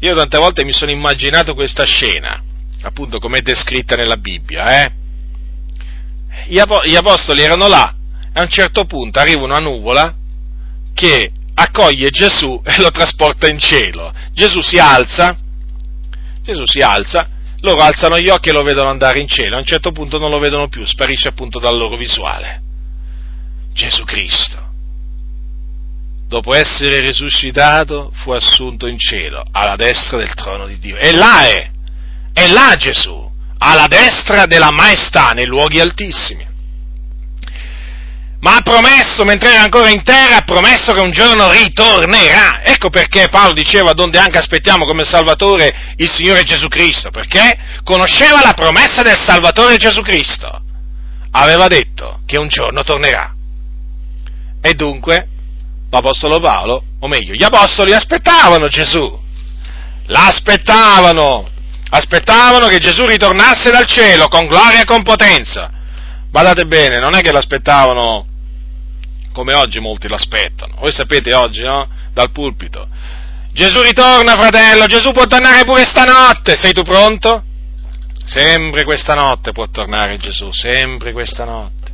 [0.00, 2.42] Io tante volte mi sono immaginato questa scena,
[2.82, 4.92] appunto come è descritta nella Bibbia, eh?
[6.46, 6.58] Gli
[6.96, 7.94] apostoli erano là
[8.32, 10.14] e a un certo punto arriva una nuvola
[10.94, 14.12] che accoglie Gesù e lo trasporta in cielo.
[14.32, 15.36] Gesù si alza,
[16.50, 17.28] Gesù si alza,
[17.60, 20.30] loro alzano gli occhi e lo vedono andare in cielo, a un certo punto non
[20.30, 22.60] lo vedono più, sparisce appunto dal loro visuale.
[23.72, 24.58] Gesù Cristo,
[26.26, 30.96] dopo essere risuscitato, fu assunto in cielo, alla destra del trono di Dio.
[30.96, 31.70] E là è,
[32.32, 36.48] è là Gesù, alla destra della maestà, nei luoghi altissimi
[38.40, 42.62] ma ha promesso, mentre era ancora in terra, ha promesso che un giorno ritornerà.
[42.62, 48.40] Ecco perché Paolo diceva donde anche aspettiamo come Salvatore il Signore Gesù Cristo, perché conosceva
[48.42, 50.62] la promessa del Salvatore Gesù Cristo.
[51.32, 53.34] Aveva detto che un giorno tornerà.
[54.62, 55.26] E dunque
[55.90, 59.20] l'Apostolo Paolo, o meglio, gli Apostoli aspettavano Gesù.
[60.06, 61.48] L'aspettavano.
[61.90, 65.70] Aspettavano che Gesù ritornasse dal cielo con gloria e con potenza.
[66.30, 68.28] Badate bene, non è che l'aspettavano
[69.40, 70.74] come oggi molti l'aspettano.
[70.78, 71.88] Voi sapete oggi, no?
[72.12, 72.86] Dal pulpito.
[73.52, 77.42] Gesù ritorna, fratello, Gesù può tornare pure stanotte, sei tu pronto?
[78.26, 81.90] Sempre questa notte può tornare Gesù, sempre questa notte.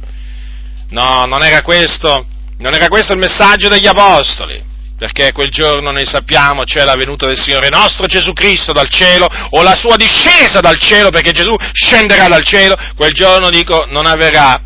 [0.90, 2.26] No, non era questo,
[2.58, 4.60] non era questo il messaggio degli apostoli,
[4.98, 9.28] perché quel giorno noi sappiamo c'è la venuta del Signore nostro Gesù Cristo dal cielo
[9.50, 14.04] o la sua discesa dal cielo, perché Gesù scenderà dal cielo, quel giorno dico non
[14.04, 14.60] avverrà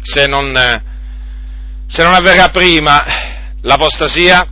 [0.00, 0.54] se non,
[1.88, 3.02] se non avverrà prima
[3.62, 4.46] l'apostasia,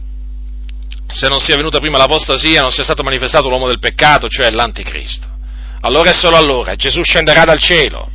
[1.06, 5.28] se non sia venuta prima l'apostasia, non sia stato manifestato l'uomo del peccato, cioè l'anticristo.
[5.82, 8.10] Allora e solo allora Gesù scenderà dal cielo,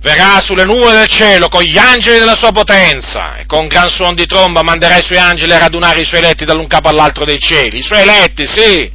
[0.00, 4.14] verrà sulle nuvole del cielo con gli angeli della sua potenza e con gran suon
[4.14, 7.38] di tromba manderà i suoi angeli a radunare i suoi eletti dall'un capo all'altro dei
[7.38, 7.78] cieli.
[7.78, 8.90] I suoi eletti, sì,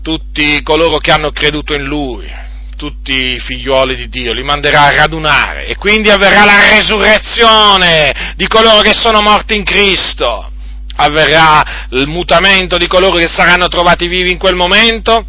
[0.00, 2.39] tutti coloro che hanno creduto in lui,
[2.80, 8.46] tutti i figlioli di Dio, li manderà a radunare e quindi avverrà la resurrezione di
[8.46, 10.50] coloro che sono morti in Cristo,
[10.96, 15.26] avverrà il mutamento di coloro che saranno trovati vivi in quel momento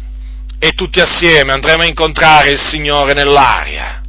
[0.58, 4.00] e tutti assieme andremo a incontrare il Signore nell'aria.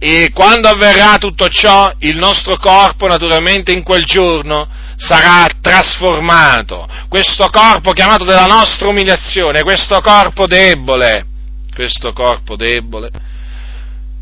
[0.00, 6.88] E quando avverrà tutto ciò, il nostro corpo naturalmente in quel giorno sarà trasformato.
[7.08, 11.26] Questo corpo chiamato della nostra umiliazione, questo corpo debole,
[11.74, 13.10] questo corpo debole,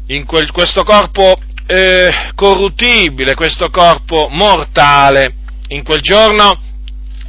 [0.06, 5.34] in quel, questo corpo eh, corruttibile, questo corpo mortale,
[5.68, 6.60] in quel giorno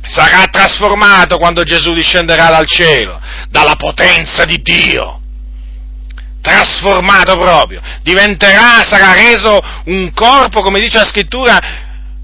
[0.01, 3.19] sarà trasformato quando Gesù discenderà dal cielo,
[3.49, 5.19] dalla potenza di Dio.
[6.41, 11.59] Trasformato proprio, diventerà, sarà reso un corpo, come dice la scrittura,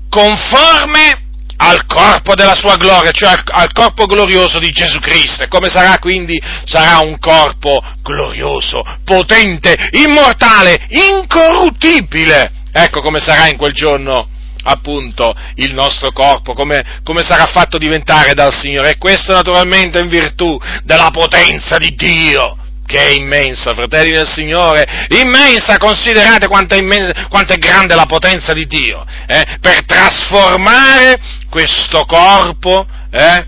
[0.09, 1.28] conforme
[1.61, 5.43] al corpo della sua gloria, cioè al, al, corpo glorioso di Gesù Cristo.
[5.43, 6.39] E come sarà quindi?
[6.65, 12.51] Sarà un corpo glorioso, potente, immortale, incorruttibile.
[12.71, 14.29] Ecco come sarà in quel giorno
[14.63, 18.91] appunto il nostro corpo, come, come, sarà fatto diventare dal Signore.
[18.91, 22.57] E questo naturalmente in virtù della potenza di Dio
[22.89, 28.07] che è immensa, fratelli del Signore, immensa, considerate quanto è, immensa, quanto è grande la
[28.07, 31.19] potenza di Dio, eh, per trasformare
[31.51, 33.45] questo corpo eh,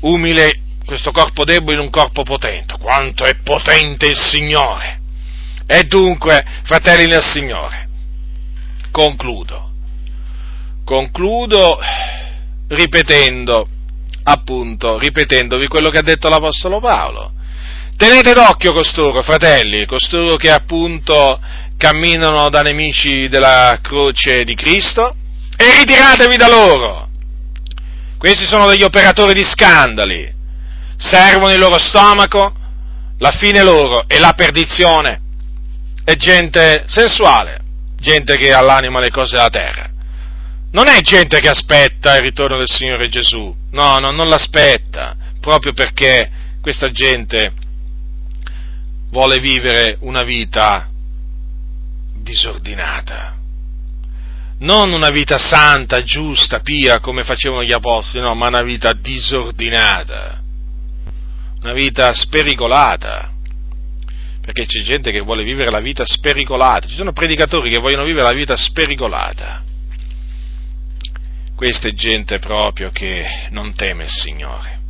[0.00, 5.00] umile, questo corpo debole in un corpo potente, quanto è potente il Signore.
[5.66, 7.86] E dunque, fratelli del Signore,
[8.90, 9.72] concludo,
[10.86, 11.78] concludo
[12.68, 13.68] ripetendo,
[14.22, 17.40] appunto, ripetendovi quello che ha detto l'Apostolo Paolo
[17.96, 21.40] Tenete d'occhio costoro, fratelli, costoro che appunto
[21.76, 25.14] camminano da nemici della croce di Cristo
[25.56, 27.08] e ritiratevi da loro.
[28.18, 30.32] Questi sono degli operatori di scandali,
[30.96, 32.54] servono il loro stomaco,
[33.18, 35.20] la fine loro è la perdizione.
[36.04, 37.60] È gente sensuale,
[37.98, 39.88] gente che ha l'anima alle cose della terra.
[40.72, 45.72] Non è gente che aspetta il ritorno del Signore Gesù, no, no, non l'aspetta, proprio
[45.72, 47.52] perché questa gente
[49.12, 50.88] vuole vivere una vita
[52.16, 53.36] disordinata.
[54.60, 60.40] Non una vita santa, giusta, pia come facevano gli apostoli, no, ma una vita disordinata.
[61.62, 63.30] una vita spericolata,
[64.40, 68.24] perché c'è gente che vuole vivere la vita spericolata, ci sono predicatori che vogliono vivere
[68.24, 69.62] la vita spericolata.
[71.54, 74.80] Questa è gente proprio che non teme il Signore,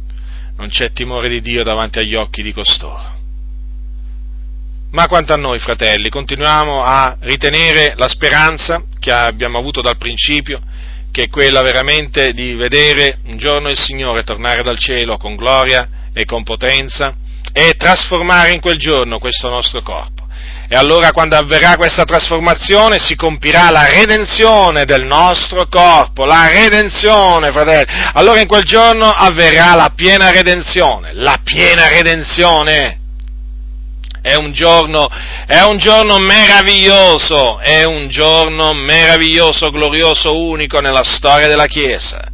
[0.56, 3.21] non c'è timore di Dio davanti agli occhi di costoro.
[4.92, 10.60] Ma quanto a noi, fratelli, continuiamo a ritenere la speranza che abbiamo avuto dal principio,
[11.10, 15.88] che è quella veramente di vedere un giorno il Signore tornare dal cielo con gloria
[16.12, 17.14] e con potenza
[17.54, 20.26] e trasformare in quel giorno questo nostro corpo.
[20.68, 27.50] E allora quando avverrà questa trasformazione si compirà la redenzione del nostro corpo, la redenzione,
[27.50, 27.86] fratelli.
[28.12, 33.00] Allora in quel giorno avverrà la piena redenzione, la piena redenzione.
[34.22, 35.08] È un giorno,
[35.46, 42.30] è un giorno meraviglioso, è un giorno meraviglioso, glorioso, unico nella storia della Chiesa.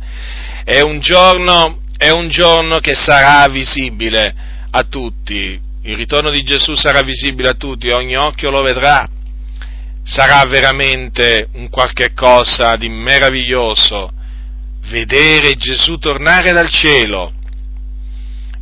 [0.65, 4.35] È un giorno, è un giorno che sarà visibile
[4.71, 5.59] a tutti.
[5.85, 9.09] Il ritorno di Gesù sarà visibile a tutti, ogni occhio lo vedrà.
[10.05, 14.11] Sarà veramente un qualche cosa di meraviglioso
[14.91, 17.33] vedere Gesù tornare dal cielo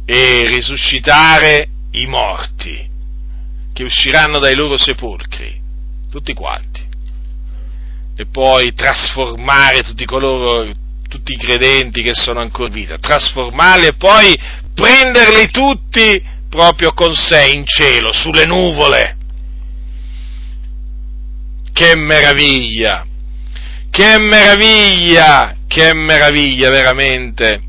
[0.04, 2.94] e risuscitare i morti
[3.76, 5.60] che usciranno dai loro sepolcri,
[6.10, 6.82] tutti quanti,
[8.16, 10.66] e poi trasformare tutti coloro,
[11.06, 14.34] tutti i credenti che sono ancora in vita, trasformarli e poi
[14.72, 19.16] prenderli tutti proprio con sé in cielo, sulle nuvole.
[21.70, 23.06] Che meraviglia!
[23.90, 25.54] Che meraviglia!
[25.66, 27.60] Che meraviglia veramente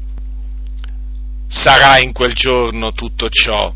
[1.50, 3.74] sarà in quel giorno tutto ciò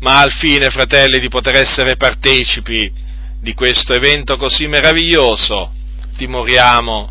[0.00, 2.92] ma al fine, fratelli, di poter essere partecipi
[3.40, 5.72] di questo evento così meraviglioso,
[6.16, 7.10] dimoriamo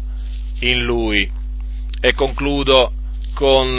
[0.59, 1.29] in Lui.
[2.01, 2.91] E concludo
[3.33, 3.77] con,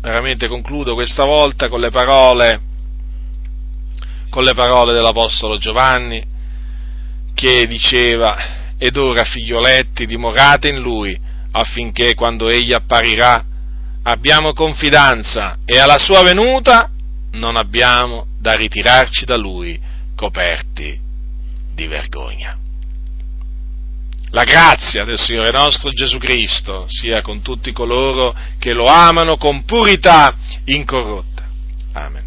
[0.00, 2.60] veramente concludo questa volta con le parole,
[4.30, 6.22] con le parole dell'Apostolo Giovanni,
[7.34, 11.18] che diceva, ed ora figlioletti dimorate in Lui,
[11.52, 13.44] affinché quando Egli apparirà
[14.02, 16.90] abbiamo confidenza e alla sua venuta
[17.34, 19.80] non abbiamo da ritirarci da Lui
[20.16, 21.00] coperti
[21.72, 22.56] di vergogna.
[24.30, 29.64] La grazia del Signore nostro Gesù Cristo sia con tutti coloro che lo amano con
[29.64, 30.34] purità
[30.64, 31.44] incorrotta.
[31.92, 32.23] Amen.